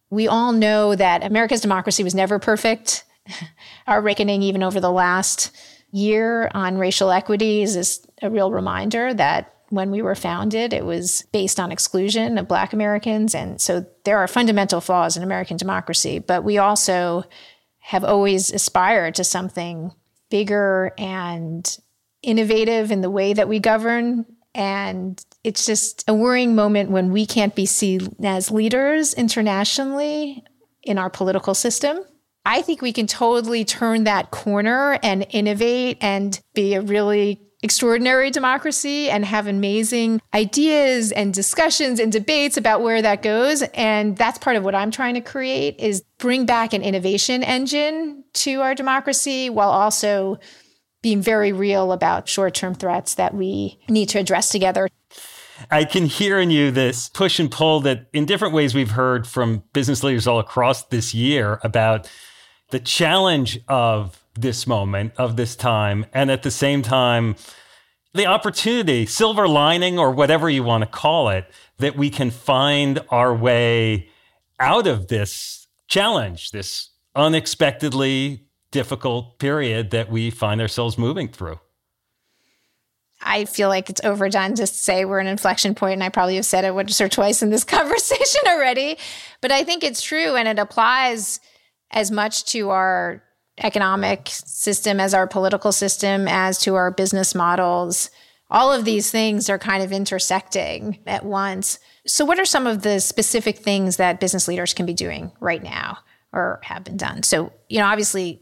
we 0.09 0.27
all 0.27 0.51
know 0.51 0.95
that 0.95 1.23
America's 1.23 1.61
democracy 1.61 2.03
was 2.03 2.15
never 2.15 2.39
perfect. 2.39 3.05
Our 3.87 4.01
reckoning, 4.01 4.41
even 4.41 4.63
over 4.63 4.79
the 4.79 4.91
last 4.91 5.55
year 5.91 6.49
on 6.55 6.79
racial 6.79 7.11
equities, 7.11 7.75
is 7.75 8.05
a 8.21 8.29
real 8.29 8.51
reminder 8.51 9.13
that 9.13 9.53
when 9.69 9.91
we 9.91 10.01
were 10.01 10.15
founded, 10.15 10.73
it 10.73 10.83
was 10.83 11.23
based 11.31 11.59
on 11.59 11.71
exclusion 11.71 12.39
of 12.39 12.47
Black 12.47 12.73
Americans. 12.73 13.35
And 13.35 13.61
so 13.61 13.85
there 14.03 14.17
are 14.17 14.27
fundamental 14.27 14.81
flaws 14.81 15.15
in 15.15 15.21
American 15.21 15.57
democracy, 15.57 16.17
but 16.17 16.43
we 16.43 16.57
also 16.57 17.23
have 17.77 18.03
always 18.03 18.51
aspired 18.51 19.13
to 19.15 19.23
something 19.23 19.93
bigger 20.29 20.93
and 20.97 21.77
innovative 22.21 22.91
in 22.91 23.01
the 23.01 23.09
way 23.09 23.33
that 23.33 23.47
we 23.47 23.59
govern. 23.59 24.25
And 24.55 25.23
it's 25.43 25.65
just 25.65 26.03
a 26.07 26.13
worrying 26.13 26.55
moment 26.55 26.91
when 26.91 27.11
we 27.11 27.25
can't 27.25 27.55
be 27.55 27.65
seen 27.65 28.15
as 28.23 28.51
leaders 28.51 29.13
internationally 29.13 30.43
in 30.83 30.97
our 30.97 31.09
political 31.09 31.53
system. 31.53 31.99
I 32.45 32.61
think 32.61 32.81
we 32.81 32.93
can 32.93 33.05
totally 33.05 33.63
turn 33.63 34.05
that 34.05 34.31
corner 34.31 34.97
and 35.03 35.25
innovate 35.29 35.97
and 36.01 36.39
be 36.53 36.73
a 36.73 36.81
really 36.81 37.41
extraordinary 37.61 38.31
democracy 38.31 39.09
and 39.09 39.25
have 39.25 39.47
amazing 39.47 40.21
ideas 40.33 41.11
and 41.11 41.33
discussions 41.33 41.99
and 41.99 42.11
debates 42.11 42.55
about 42.55 42.81
where 42.81 43.01
that 43.01 43.21
goes 43.21 43.61
and 43.73 44.15
that's 44.15 44.37
part 44.37 44.55
of 44.55 44.63
what 44.63 44.73
I'm 44.73 44.91
trying 44.91 45.15
to 45.15 45.21
create 45.21 45.77
is 45.77 46.01
bring 46.19 46.45
back 46.45 46.73
an 46.73 46.81
innovation 46.81 47.43
engine 47.43 48.23
to 48.33 48.61
our 48.61 48.73
democracy 48.75 49.49
while 49.49 49.71
also 49.71 50.39
being 51.01 51.21
very 51.21 51.51
real 51.51 51.91
about 51.91 52.29
short-term 52.29 52.75
threats 52.75 53.15
that 53.15 53.33
we 53.33 53.79
need 53.89 54.07
to 54.09 54.19
address 54.19 54.49
together. 54.49 54.87
I 55.71 55.83
can 55.83 56.05
hear 56.05 56.39
in 56.39 56.51
you 56.51 56.71
this 56.71 57.09
push 57.09 57.39
and 57.39 57.51
pull 57.51 57.81
that 57.81 58.07
in 58.13 58.25
different 58.25 58.53
ways 58.53 58.73
we've 58.73 58.91
heard 58.91 59.27
from 59.27 59.63
business 59.73 60.03
leaders 60.03 60.27
all 60.27 60.39
across 60.39 60.83
this 60.85 61.13
year 61.13 61.59
about 61.63 62.09
the 62.71 62.79
challenge 62.79 63.59
of 63.67 64.23
this 64.41 64.67
moment, 64.67 65.13
of 65.17 65.35
this 65.35 65.55
time, 65.55 66.05
and 66.13 66.29
at 66.31 66.43
the 66.43 66.51
same 66.51 66.81
time, 66.81 67.35
the 68.13 68.25
opportunity, 68.25 69.05
silver 69.05 69.47
lining, 69.47 69.99
or 69.99 70.11
whatever 70.11 70.49
you 70.49 70.63
want 70.63 70.83
to 70.83 70.89
call 70.89 71.29
it, 71.29 71.45
that 71.77 71.95
we 71.95 72.09
can 72.09 72.31
find 72.31 72.99
our 73.09 73.33
way 73.33 74.09
out 74.59 74.87
of 74.87 75.07
this 75.07 75.67
challenge, 75.87 76.51
this 76.51 76.89
unexpectedly 77.15 78.45
difficult 78.71 79.39
period 79.39 79.91
that 79.91 80.09
we 80.09 80.29
find 80.29 80.61
ourselves 80.61 80.97
moving 80.97 81.27
through. 81.27 81.59
I 83.21 83.45
feel 83.45 83.67
like 83.67 83.89
it's 83.89 84.01
overdone 84.03 84.55
to 84.55 84.67
say 84.67 85.03
we're 85.03 85.19
an 85.19 85.27
inflection 85.27 85.75
point, 85.75 85.93
and 85.93 86.03
I 86.03 86.09
probably 86.09 86.35
have 86.35 86.45
said 86.45 86.63
it 86.63 86.73
once 86.73 87.01
or 87.01 87.09
twice 87.09 87.41
in 87.41 87.49
this 87.49 87.63
conversation 87.65 88.41
already. 88.47 88.97
But 89.41 89.51
I 89.51 89.63
think 89.63 89.83
it's 89.83 90.01
true, 90.01 90.35
and 90.35 90.47
it 90.47 90.59
applies 90.59 91.39
as 91.91 92.11
much 92.11 92.45
to 92.45 92.69
our 92.69 93.23
economic 93.59 94.27
system 94.29 94.99
as 94.99 95.13
our 95.13 95.27
political 95.27 95.71
system, 95.71 96.27
as 96.27 96.59
to 96.59 96.75
our 96.75 96.91
business 96.91 97.35
models. 97.35 98.09
All 98.51 98.73
of 98.73 98.85
these 98.85 99.11
things 99.11 99.49
are 99.49 99.59
kind 99.59 99.83
of 99.83 99.91
intersecting 99.91 100.99
at 101.05 101.23
once. 101.23 101.79
So, 102.07 102.25
what 102.25 102.39
are 102.39 102.45
some 102.45 102.65
of 102.65 102.81
the 102.81 102.99
specific 102.99 103.59
things 103.59 103.97
that 103.97 104.19
business 104.19 104.47
leaders 104.47 104.73
can 104.73 104.85
be 104.85 104.93
doing 104.93 105.31
right 105.39 105.61
now 105.61 105.99
or 106.33 106.59
have 106.63 106.83
been 106.83 106.97
done? 106.97 107.23
So, 107.23 107.53
you 107.67 107.79
know, 107.79 107.85
obviously 107.85 108.41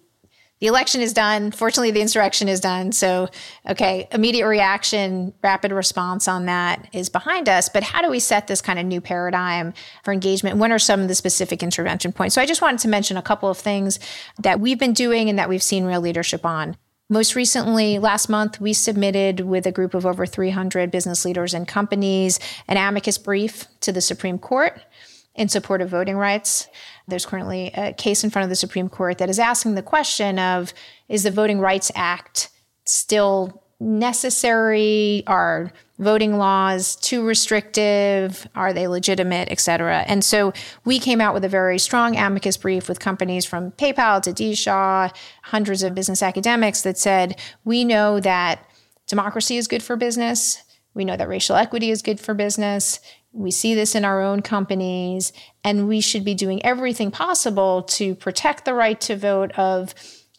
the 0.60 0.68
election 0.68 1.02
is 1.02 1.14
done. 1.14 1.52
Fortunately, 1.52 1.92
the 1.92 2.02
insurrection 2.02 2.48
is 2.48 2.60
done. 2.60 2.92
So, 2.92 3.30
okay, 3.70 4.08
immediate 4.12 4.48
reaction, 4.48 5.34
rapid 5.44 5.72
response 5.72 6.28
on 6.28 6.46
that 6.46 6.90
is 6.94 7.10
behind 7.10 7.48
us. 7.48 7.70
But 7.70 7.84
how 7.84 8.02
do 8.02 8.10
we 8.10 8.20
set 8.20 8.48
this 8.48 8.62
kind 8.62 8.80
of 8.80 8.86
new 8.86 9.00
paradigm 9.00 9.74
for 10.04 10.12
engagement? 10.12 10.58
When 10.58 10.72
are 10.72 10.80
some 10.80 11.02
of 11.02 11.08
the 11.08 11.16
specific 11.16 11.62
intervention 11.62 12.12
points? 12.12 12.36
So, 12.36 12.42
I 12.42 12.46
just 12.46 12.62
wanted 12.62 12.80
to 12.82 12.88
mention 12.88 13.18
a 13.18 13.22
couple 13.22 13.50
of 13.50 13.58
things 13.58 14.00
that 14.40 14.60
we've 14.60 14.80
been 14.80 14.94
doing 14.94 15.30
and 15.30 15.38
that 15.38 15.50
we've 15.50 15.64
seen 15.64 15.86
real 15.86 16.02
leadership 16.02 16.46
on. 16.46 16.76
Most 17.10 17.36
recently, 17.36 18.00
last 18.00 18.28
month, 18.28 18.60
we 18.60 18.74
submitted 18.74 19.42
with 19.42 19.66
a 19.66 19.72
group 19.72 19.94
of 19.94 20.06
over 20.06 20.26
300 20.26 20.92
business 20.92 21.24
leaders 21.24 21.54
and 21.54 21.66
companies 21.66 22.38
an 22.68 22.76
amicus 22.76 23.18
brief 23.18 23.66
to 23.80 23.94
the 23.94 24.02
Supreme 24.02 24.38
Court 24.38 24.82
in 25.38 25.48
support 25.48 25.82
of 25.82 25.90
voting 25.90 26.18
rights. 26.18 26.68
There's 27.08 27.26
currently 27.26 27.72
a 27.76 27.94
case 27.94 28.24
in 28.24 28.30
front 28.30 28.44
of 28.44 28.50
the 28.50 28.56
Supreme 28.56 28.90
Court 28.90 29.20
that 29.20 29.30
is 29.30 29.40
asking 29.40 29.76
the 29.76 29.82
question 29.82 30.40
of 30.40 30.74
is 31.08 31.24
the 31.24 31.32
Voting 31.32 31.60
Rights 31.60 31.92
Act 31.96 32.50
still 32.86 33.64
necessary? 33.80 35.24
Are 35.28 35.72
voting 36.00 36.38
laws 36.38 36.96
too 36.96 37.26
restrictive? 37.26 38.48
Are 38.56 38.74
they 38.74 38.88
legitimate, 38.88 39.50
et 39.52 39.60
cetera? 39.60 40.00
And 40.08 40.24
so 40.24 40.52
we 40.84 41.00
came 41.00 41.22
out 41.22 41.36
with 41.36 41.46
a 41.46 41.50
very 41.50 41.78
strong 41.78 42.18
amicus 42.18 42.58
brief 42.58 42.90
with 42.90 43.00
companies 43.00 43.46
from 43.46 43.72
PayPal 43.74 44.22
to 44.24 44.34
D. 44.34 44.56
Shaw, 44.56 45.10
hundreds 45.44 45.84
of 45.84 45.94
business 45.94 46.24
academics 46.24 46.82
that 46.82 46.98
said, 46.98 47.40
we 47.64 47.86
know 47.86 48.20
that 48.20 48.66
democracy 49.06 49.58
is 49.58 49.68
good 49.68 49.84
for 49.84 49.96
business. 49.96 50.64
We 50.94 51.06
know 51.06 51.16
that 51.16 51.30
racial 51.30 51.56
equity 51.56 51.92
is 51.92 52.02
good 52.02 52.20
for 52.20 52.34
business. 52.34 53.00
We 53.38 53.52
see 53.52 53.76
this 53.76 53.94
in 53.94 54.04
our 54.04 54.22
own 54.22 54.42
companies, 54.42 55.32
and 55.64 55.88
we 55.88 56.02
should 56.02 56.26
be 56.26 56.34
doing 56.34 56.66
everything 56.66 57.12
possible 57.12 57.84
to 57.84 58.16
protect 58.16 58.66
the 58.66 58.74
right 58.74 59.00
to 59.02 59.16
vote 59.16 59.52
of 59.52 59.94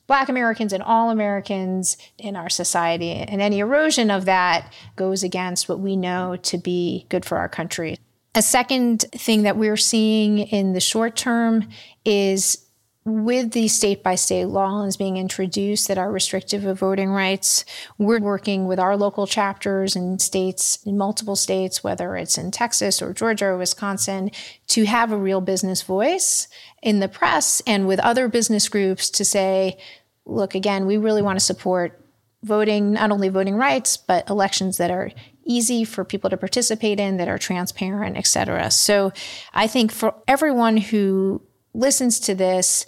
Black 0.08 0.28
Americans 0.28 0.72
and 0.72 0.82
all 0.82 1.10
Americans 1.10 1.96
in 2.18 2.34
our 2.34 2.48
society. 2.48 3.12
And 3.12 3.40
any 3.40 3.60
erosion 3.60 4.10
of 4.10 4.24
that 4.24 4.72
goes 4.96 5.22
against 5.22 5.68
what 5.68 5.78
we 5.78 5.94
know 5.94 6.36
to 6.42 6.58
be 6.58 7.06
good 7.08 7.24
for 7.24 7.38
our 7.38 7.48
country. 7.48 7.98
A 8.34 8.42
second 8.42 9.02
thing 9.12 9.42
that 9.42 9.56
we're 9.56 9.76
seeing 9.76 10.38
in 10.38 10.72
the 10.72 10.80
short 10.80 11.14
term 11.14 11.68
is 12.04 12.66
with 13.08 13.52
the 13.52 13.68
state 13.68 14.02
by 14.02 14.14
state 14.14 14.44
laws 14.44 14.98
being 14.98 15.16
introduced 15.16 15.88
that 15.88 15.96
are 15.96 16.12
restrictive 16.12 16.66
of 16.66 16.78
voting 16.78 17.10
rights, 17.10 17.64
we're 17.96 18.20
working 18.20 18.66
with 18.66 18.78
our 18.78 18.96
local 18.96 19.26
chapters 19.26 19.96
in 19.96 20.18
states, 20.18 20.78
in 20.84 20.98
multiple 20.98 21.34
states, 21.34 21.82
whether 21.82 22.16
it's 22.16 22.36
in 22.36 22.50
Texas 22.50 23.00
or 23.00 23.14
Georgia 23.14 23.46
or 23.46 23.56
Wisconsin, 23.56 24.30
to 24.66 24.84
have 24.84 25.10
a 25.10 25.16
real 25.16 25.40
business 25.40 25.82
voice 25.82 26.48
in 26.82 27.00
the 27.00 27.08
press 27.08 27.62
and 27.66 27.88
with 27.88 27.98
other 28.00 28.28
business 28.28 28.68
groups 28.68 29.08
to 29.10 29.24
say, 29.24 29.78
look, 30.26 30.54
again, 30.54 30.86
we 30.86 30.98
really 30.98 31.22
want 31.22 31.38
to 31.38 31.44
support 31.44 32.04
voting, 32.42 32.92
not 32.92 33.10
only 33.10 33.30
voting 33.30 33.56
rights, 33.56 33.96
but 33.96 34.28
elections 34.28 34.76
that 34.76 34.90
are 34.90 35.10
easy 35.44 35.82
for 35.82 36.04
people 36.04 36.28
to 36.28 36.36
participate 36.36 37.00
in, 37.00 37.16
that 37.16 37.26
are 37.26 37.38
transparent, 37.38 38.18
et 38.18 38.26
cetera. 38.26 38.70
So 38.70 39.12
I 39.54 39.66
think 39.66 39.90
for 39.90 40.14
everyone 40.28 40.76
who 40.76 41.42
listens 41.74 42.20
to 42.20 42.34
this, 42.34 42.86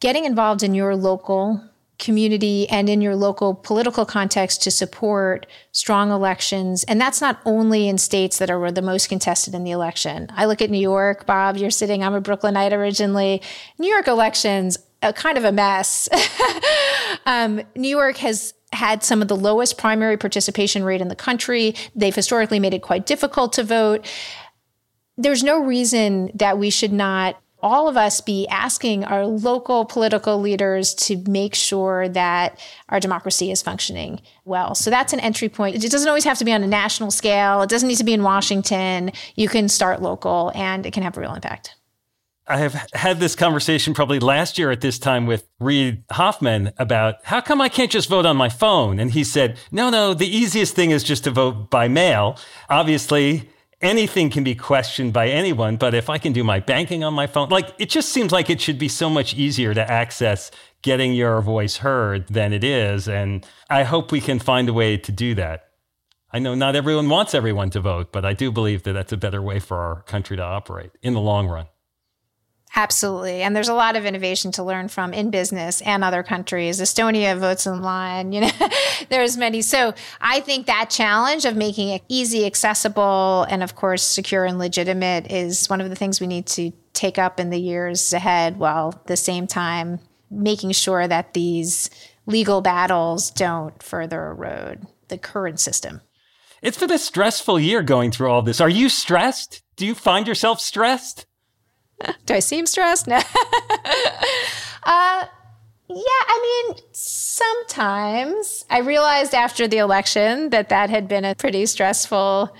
getting 0.00 0.24
involved 0.24 0.62
in 0.62 0.74
your 0.74 0.96
local 0.96 1.62
community 1.98 2.68
and 2.68 2.88
in 2.88 3.00
your 3.00 3.14
local 3.14 3.54
political 3.54 4.04
context 4.04 4.60
to 4.62 4.70
support 4.72 5.46
strong 5.70 6.10
elections. 6.10 6.82
And 6.84 7.00
that's 7.00 7.20
not 7.20 7.40
only 7.44 7.88
in 7.88 7.96
states 7.96 8.38
that 8.38 8.50
are 8.50 8.72
the 8.72 8.82
most 8.82 9.08
contested 9.08 9.54
in 9.54 9.62
the 9.62 9.70
election. 9.70 10.26
I 10.30 10.46
look 10.46 10.60
at 10.60 10.68
New 10.68 10.80
York, 10.80 11.26
Bob, 11.26 11.56
you're 11.56 11.70
sitting, 11.70 12.02
I'm 12.02 12.14
a 12.14 12.20
Brooklynite 12.20 12.72
originally. 12.72 13.40
New 13.78 13.88
York 13.88 14.08
elections, 14.08 14.78
a 15.00 15.12
kind 15.12 15.38
of 15.38 15.44
a 15.44 15.52
mess. 15.52 16.08
um, 17.26 17.62
New 17.76 17.88
York 17.88 18.16
has 18.16 18.52
had 18.72 19.04
some 19.04 19.22
of 19.22 19.28
the 19.28 19.36
lowest 19.36 19.78
primary 19.78 20.16
participation 20.16 20.82
rate 20.82 21.00
in 21.00 21.08
the 21.08 21.14
country. 21.14 21.74
They've 21.94 22.14
historically 22.14 22.58
made 22.58 22.74
it 22.74 22.82
quite 22.82 23.06
difficult 23.06 23.52
to 23.54 23.62
vote. 23.62 24.10
There's 25.16 25.44
no 25.44 25.62
reason 25.62 26.30
that 26.34 26.58
we 26.58 26.70
should 26.70 26.92
not 26.92 27.40
all 27.62 27.88
of 27.88 27.96
us 27.96 28.20
be 28.20 28.46
asking 28.48 29.04
our 29.04 29.24
local 29.26 29.84
political 29.84 30.40
leaders 30.40 30.94
to 30.94 31.16
make 31.28 31.54
sure 31.54 32.08
that 32.08 32.58
our 32.88 32.98
democracy 32.98 33.50
is 33.50 33.62
functioning 33.62 34.20
well. 34.44 34.74
So 34.74 34.90
that's 34.90 35.12
an 35.12 35.20
entry 35.20 35.48
point. 35.48 35.76
It 35.76 35.90
doesn't 35.90 36.08
always 36.08 36.24
have 36.24 36.38
to 36.38 36.44
be 36.44 36.52
on 36.52 36.62
a 36.62 36.66
national 36.66 37.10
scale. 37.10 37.62
It 37.62 37.70
doesn't 37.70 37.88
need 37.88 37.98
to 37.98 38.04
be 38.04 38.12
in 38.12 38.22
Washington. 38.22 39.12
You 39.36 39.48
can 39.48 39.68
start 39.68 40.02
local 40.02 40.50
and 40.54 40.84
it 40.84 40.92
can 40.92 41.02
have 41.02 41.16
a 41.16 41.20
real 41.20 41.34
impact. 41.34 41.76
I 42.44 42.58
have 42.58 42.74
had 42.92 43.20
this 43.20 43.36
conversation 43.36 43.94
probably 43.94 44.18
last 44.18 44.58
year 44.58 44.72
at 44.72 44.80
this 44.80 44.98
time 44.98 45.26
with 45.26 45.46
Reid 45.60 46.02
Hoffman 46.10 46.72
about 46.76 47.14
how 47.22 47.40
come 47.40 47.60
I 47.60 47.68
can't 47.68 47.90
just 47.90 48.08
vote 48.08 48.26
on 48.26 48.36
my 48.36 48.48
phone? 48.48 48.98
And 48.98 49.12
he 49.12 49.22
said, 49.22 49.58
no, 49.70 49.90
no, 49.90 50.12
the 50.12 50.26
easiest 50.26 50.74
thing 50.74 50.90
is 50.90 51.04
just 51.04 51.22
to 51.24 51.30
vote 51.30 51.70
by 51.70 51.86
mail. 51.86 52.36
Obviously, 52.68 53.48
anything 53.82 54.30
can 54.30 54.44
be 54.44 54.54
questioned 54.54 55.12
by 55.12 55.28
anyone, 55.28 55.76
but 55.76 55.94
if 55.94 56.08
I 56.08 56.18
can 56.18 56.32
do 56.32 56.44
my 56.44 56.60
banking 56.60 57.04
on 57.04 57.12
my 57.12 57.26
phone, 57.26 57.48
like 57.48 57.74
it 57.78 57.90
just 57.90 58.10
seems 58.10 58.32
like 58.32 58.48
it 58.48 58.60
should 58.60 58.78
be 58.78 58.88
so 58.88 59.10
much 59.10 59.34
easier 59.34 59.74
to 59.74 59.90
access 59.90 60.50
getting 60.82 61.12
your 61.12 61.40
voice 61.40 61.78
heard 61.78 62.28
than 62.28 62.52
it 62.52 62.64
is. 62.64 63.08
And 63.08 63.46
I 63.68 63.82
hope 63.84 64.12
we 64.12 64.20
can 64.20 64.38
find 64.38 64.68
a 64.68 64.72
way 64.72 64.96
to 64.96 65.12
do 65.12 65.34
that. 65.34 65.68
I 66.32 66.38
know 66.38 66.54
not 66.54 66.76
everyone 66.76 67.08
wants 67.08 67.34
everyone 67.34 67.70
to 67.70 67.80
vote, 67.80 68.10
but 68.10 68.24
I 68.24 68.32
do 68.32 68.50
believe 68.50 68.84
that 68.84 68.94
that's 68.94 69.12
a 69.12 69.18
better 69.18 69.42
way 69.42 69.58
for 69.58 69.76
our 69.76 70.02
country 70.02 70.36
to 70.36 70.42
operate 70.42 70.92
in 71.02 71.12
the 71.12 71.20
long 71.20 71.46
run. 71.46 71.66
Absolutely. 72.74 73.42
And 73.42 73.54
there's 73.54 73.68
a 73.68 73.74
lot 73.74 73.96
of 73.96 74.06
innovation 74.06 74.50
to 74.52 74.62
learn 74.62 74.88
from 74.88 75.12
in 75.12 75.30
business 75.30 75.82
and 75.82 76.02
other 76.02 76.22
countries. 76.22 76.80
Estonia 76.80 77.38
votes 77.38 77.66
online, 77.66 78.32
you 78.32 78.40
know, 78.42 78.50
there's 79.10 79.36
many. 79.36 79.60
So 79.60 79.92
I 80.22 80.40
think 80.40 80.66
that 80.66 80.88
challenge 80.88 81.44
of 81.44 81.54
making 81.54 81.90
it 81.90 82.02
easy, 82.08 82.46
accessible, 82.46 83.46
and 83.50 83.62
of 83.62 83.74
course, 83.74 84.02
secure 84.02 84.46
and 84.46 84.58
legitimate 84.58 85.30
is 85.30 85.68
one 85.68 85.82
of 85.82 85.90
the 85.90 85.96
things 85.96 86.20
we 86.20 86.26
need 86.26 86.46
to 86.46 86.72
take 86.94 87.18
up 87.18 87.38
in 87.38 87.50
the 87.50 87.60
years 87.60 88.12
ahead 88.14 88.58
while 88.58 88.94
at 88.94 89.06
the 89.06 89.16
same 89.16 89.46
time 89.46 89.98
making 90.30 90.72
sure 90.72 91.06
that 91.06 91.34
these 91.34 91.90
legal 92.24 92.62
battles 92.62 93.30
don't 93.30 93.82
further 93.82 94.30
erode 94.30 94.86
the 95.08 95.18
current 95.18 95.60
system. 95.60 96.00
It's 96.62 96.78
been 96.78 96.92
a 96.92 96.98
stressful 96.98 97.60
year 97.60 97.82
going 97.82 98.12
through 98.12 98.30
all 98.30 98.40
this. 98.40 98.60
Are 98.60 98.68
you 98.68 98.88
stressed? 98.88 99.62
Do 99.76 99.84
you 99.84 99.94
find 99.94 100.26
yourself 100.26 100.60
stressed? 100.60 101.26
Do 102.26 102.34
I 102.34 102.40
seem 102.40 102.66
stressed? 102.66 103.06
No. 103.06 103.16
uh, 104.82 105.24
yeah, 105.88 106.22
I 106.28 106.64
mean, 106.68 106.82
sometimes. 106.92 108.64
I 108.70 108.78
realized 108.80 109.34
after 109.34 109.68
the 109.68 109.78
election 109.78 110.50
that 110.50 110.68
that 110.70 110.90
had 110.90 111.08
been 111.08 111.24
a 111.24 111.34
pretty 111.34 111.66
stressful 111.66 112.54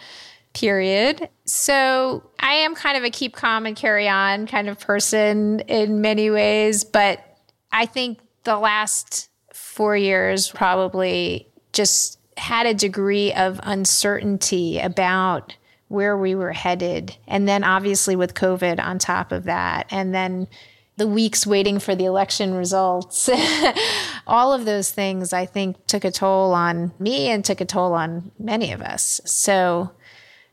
period. 0.54 1.28
So 1.46 2.22
I 2.40 2.54
am 2.54 2.74
kind 2.74 2.96
of 2.96 3.04
a 3.04 3.10
keep 3.10 3.34
calm 3.34 3.64
and 3.66 3.74
carry 3.74 4.08
on 4.08 4.46
kind 4.46 4.68
of 4.68 4.78
person 4.78 5.60
in 5.60 6.00
many 6.00 6.30
ways. 6.30 6.84
But 6.84 7.20
I 7.70 7.86
think 7.86 8.18
the 8.44 8.58
last 8.58 9.30
four 9.54 9.96
years 9.96 10.50
probably 10.50 11.48
just 11.72 12.18
had 12.36 12.66
a 12.66 12.74
degree 12.74 13.32
of 13.32 13.60
uncertainty 13.62 14.78
about 14.78 15.54
where 15.92 16.16
we 16.16 16.34
were 16.34 16.52
headed. 16.52 17.16
And 17.28 17.46
then 17.46 17.62
obviously 17.62 18.16
with 18.16 18.34
COVID 18.34 18.82
on 18.82 18.98
top 18.98 19.30
of 19.30 19.44
that. 19.44 19.86
And 19.90 20.14
then 20.14 20.48
the 20.96 21.06
weeks 21.06 21.46
waiting 21.46 21.78
for 21.78 21.94
the 21.94 22.06
election 22.06 22.54
results. 22.54 23.28
All 24.26 24.52
of 24.52 24.64
those 24.64 24.90
things, 24.90 25.32
I 25.32 25.46
think, 25.46 25.86
took 25.86 26.04
a 26.04 26.10
toll 26.10 26.52
on 26.52 26.92
me 26.98 27.28
and 27.28 27.44
took 27.44 27.60
a 27.60 27.66
toll 27.66 27.92
on 27.92 28.32
many 28.38 28.72
of 28.72 28.80
us. 28.80 29.20
So 29.24 29.90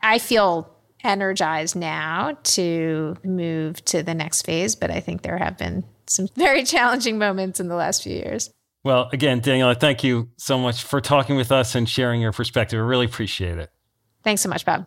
I 0.02 0.18
feel 0.18 0.70
energized 1.02 1.76
now 1.76 2.36
to 2.42 3.16
move 3.24 3.84
to 3.86 4.02
the 4.02 4.14
next 4.14 4.42
phase, 4.42 4.76
but 4.76 4.90
I 4.90 5.00
think 5.00 5.22
there 5.22 5.38
have 5.38 5.56
been 5.56 5.84
some 6.06 6.28
very 6.36 6.64
challenging 6.64 7.18
moments 7.18 7.60
in 7.60 7.68
the 7.68 7.76
last 7.76 8.02
few 8.02 8.14
years. 8.14 8.50
Well, 8.82 9.08
again, 9.12 9.40
Daniella, 9.40 9.74
thank 9.74 10.04
you 10.04 10.30
so 10.36 10.58
much 10.58 10.82
for 10.82 11.00
talking 11.00 11.36
with 11.36 11.52
us 11.52 11.74
and 11.74 11.88
sharing 11.88 12.20
your 12.20 12.32
perspective. 12.32 12.78
I 12.78 12.82
really 12.82 13.06
appreciate 13.06 13.58
it. 13.58 13.70
Thanks 14.22 14.42
so 14.42 14.48
much, 14.48 14.64
Bob. 14.64 14.86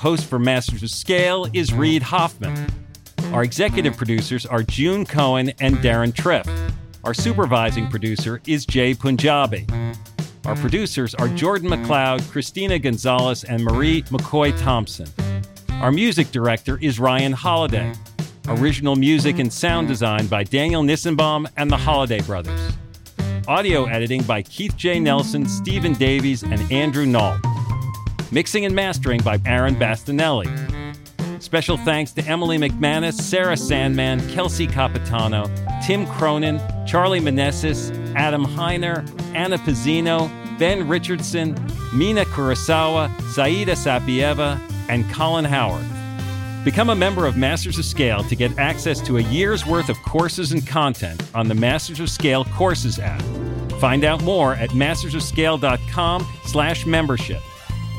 Host 0.00 0.24
for 0.24 0.38
Masters 0.38 0.82
of 0.82 0.88
Scale 0.88 1.46
is 1.52 1.74
Reid 1.74 2.02
Hoffman. 2.02 2.56
Our 3.34 3.42
executive 3.44 3.98
producers 3.98 4.46
are 4.46 4.62
June 4.62 5.04
Cohen 5.04 5.52
and 5.60 5.76
Deron 5.76 6.14
Triff. 6.14 6.48
Our 7.04 7.12
supervising 7.12 7.86
producer 7.90 8.40
is 8.46 8.64
Jay 8.64 8.94
Punjabi. 8.94 9.66
Our 10.46 10.56
producers 10.56 11.14
are 11.16 11.28
Jordan 11.28 11.68
McLeod, 11.68 12.26
Christina 12.30 12.78
Gonzalez, 12.78 13.44
and 13.44 13.62
Marie 13.62 14.00
McCoy 14.04 14.58
Thompson. 14.58 15.06
Our 15.82 15.92
music 15.92 16.32
director 16.32 16.78
is 16.80 16.98
Ryan 16.98 17.34
Holladay. 17.34 17.94
Original 18.48 18.96
music 18.96 19.38
and 19.38 19.52
sound 19.52 19.86
design 19.86 20.28
by 20.28 20.44
Daniel 20.44 20.82
Nissenbaum 20.82 21.46
and 21.58 21.70
the 21.70 21.76
Holladay 21.76 22.24
Brothers. 22.26 22.72
Audio 23.46 23.84
editing 23.84 24.22
by 24.22 24.40
Keith 24.40 24.78
J. 24.78 24.98
Nelson, 24.98 25.46
Stephen 25.46 25.92
Davies, 25.92 26.42
and 26.42 26.72
Andrew 26.72 27.04
Nault. 27.04 27.36
Mixing 28.32 28.64
and 28.64 28.74
mastering 28.74 29.20
by 29.22 29.40
Aaron 29.44 29.74
Bastinelli. 29.74 30.48
Special 31.42 31.76
thanks 31.78 32.12
to 32.12 32.24
Emily 32.26 32.58
McManus, 32.58 33.14
Sarah 33.14 33.56
Sandman, 33.56 34.20
Kelsey 34.30 34.68
Capitano, 34.68 35.50
Tim 35.84 36.06
Cronin, 36.06 36.60
Charlie 36.86 37.20
Manessis, 37.20 37.90
Adam 38.14 38.44
Heiner, 38.44 39.04
Anna 39.34 39.58
Pizzino, 39.58 40.30
Ben 40.60 40.86
Richardson, 40.86 41.54
Mina 41.92 42.24
Kurosawa, 42.26 43.10
Saida 43.32 43.72
Sapieva, 43.72 44.60
and 44.88 45.10
Colin 45.10 45.44
Howard. 45.44 45.84
Become 46.64 46.90
a 46.90 46.94
member 46.94 47.26
of 47.26 47.36
Masters 47.36 47.78
of 47.78 47.84
Scale 47.84 48.22
to 48.24 48.36
get 48.36 48.56
access 48.58 49.00
to 49.00 49.16
a 49.16 49.22
year's 49.22 49.66
worth 49.66 49.88
of 49.88 49.96
courses 50.02 50.52
and 50.52 50.64
content 50.64 51.20
on 51.34 51.48
the 51.48 51.54
Masters 51.54 51.98
of 51.98 52.10
Scale 52.10 52.44
Courses 52.44 52.98
app. 52.98 53.22
Find 53.80 54.04
out 54.04 54.22
more 54.22 54.54
at 54.54 54.70
mastersofscale.com 54.70 56.28
slash 56.44 56.84
membership. 56.84 57.40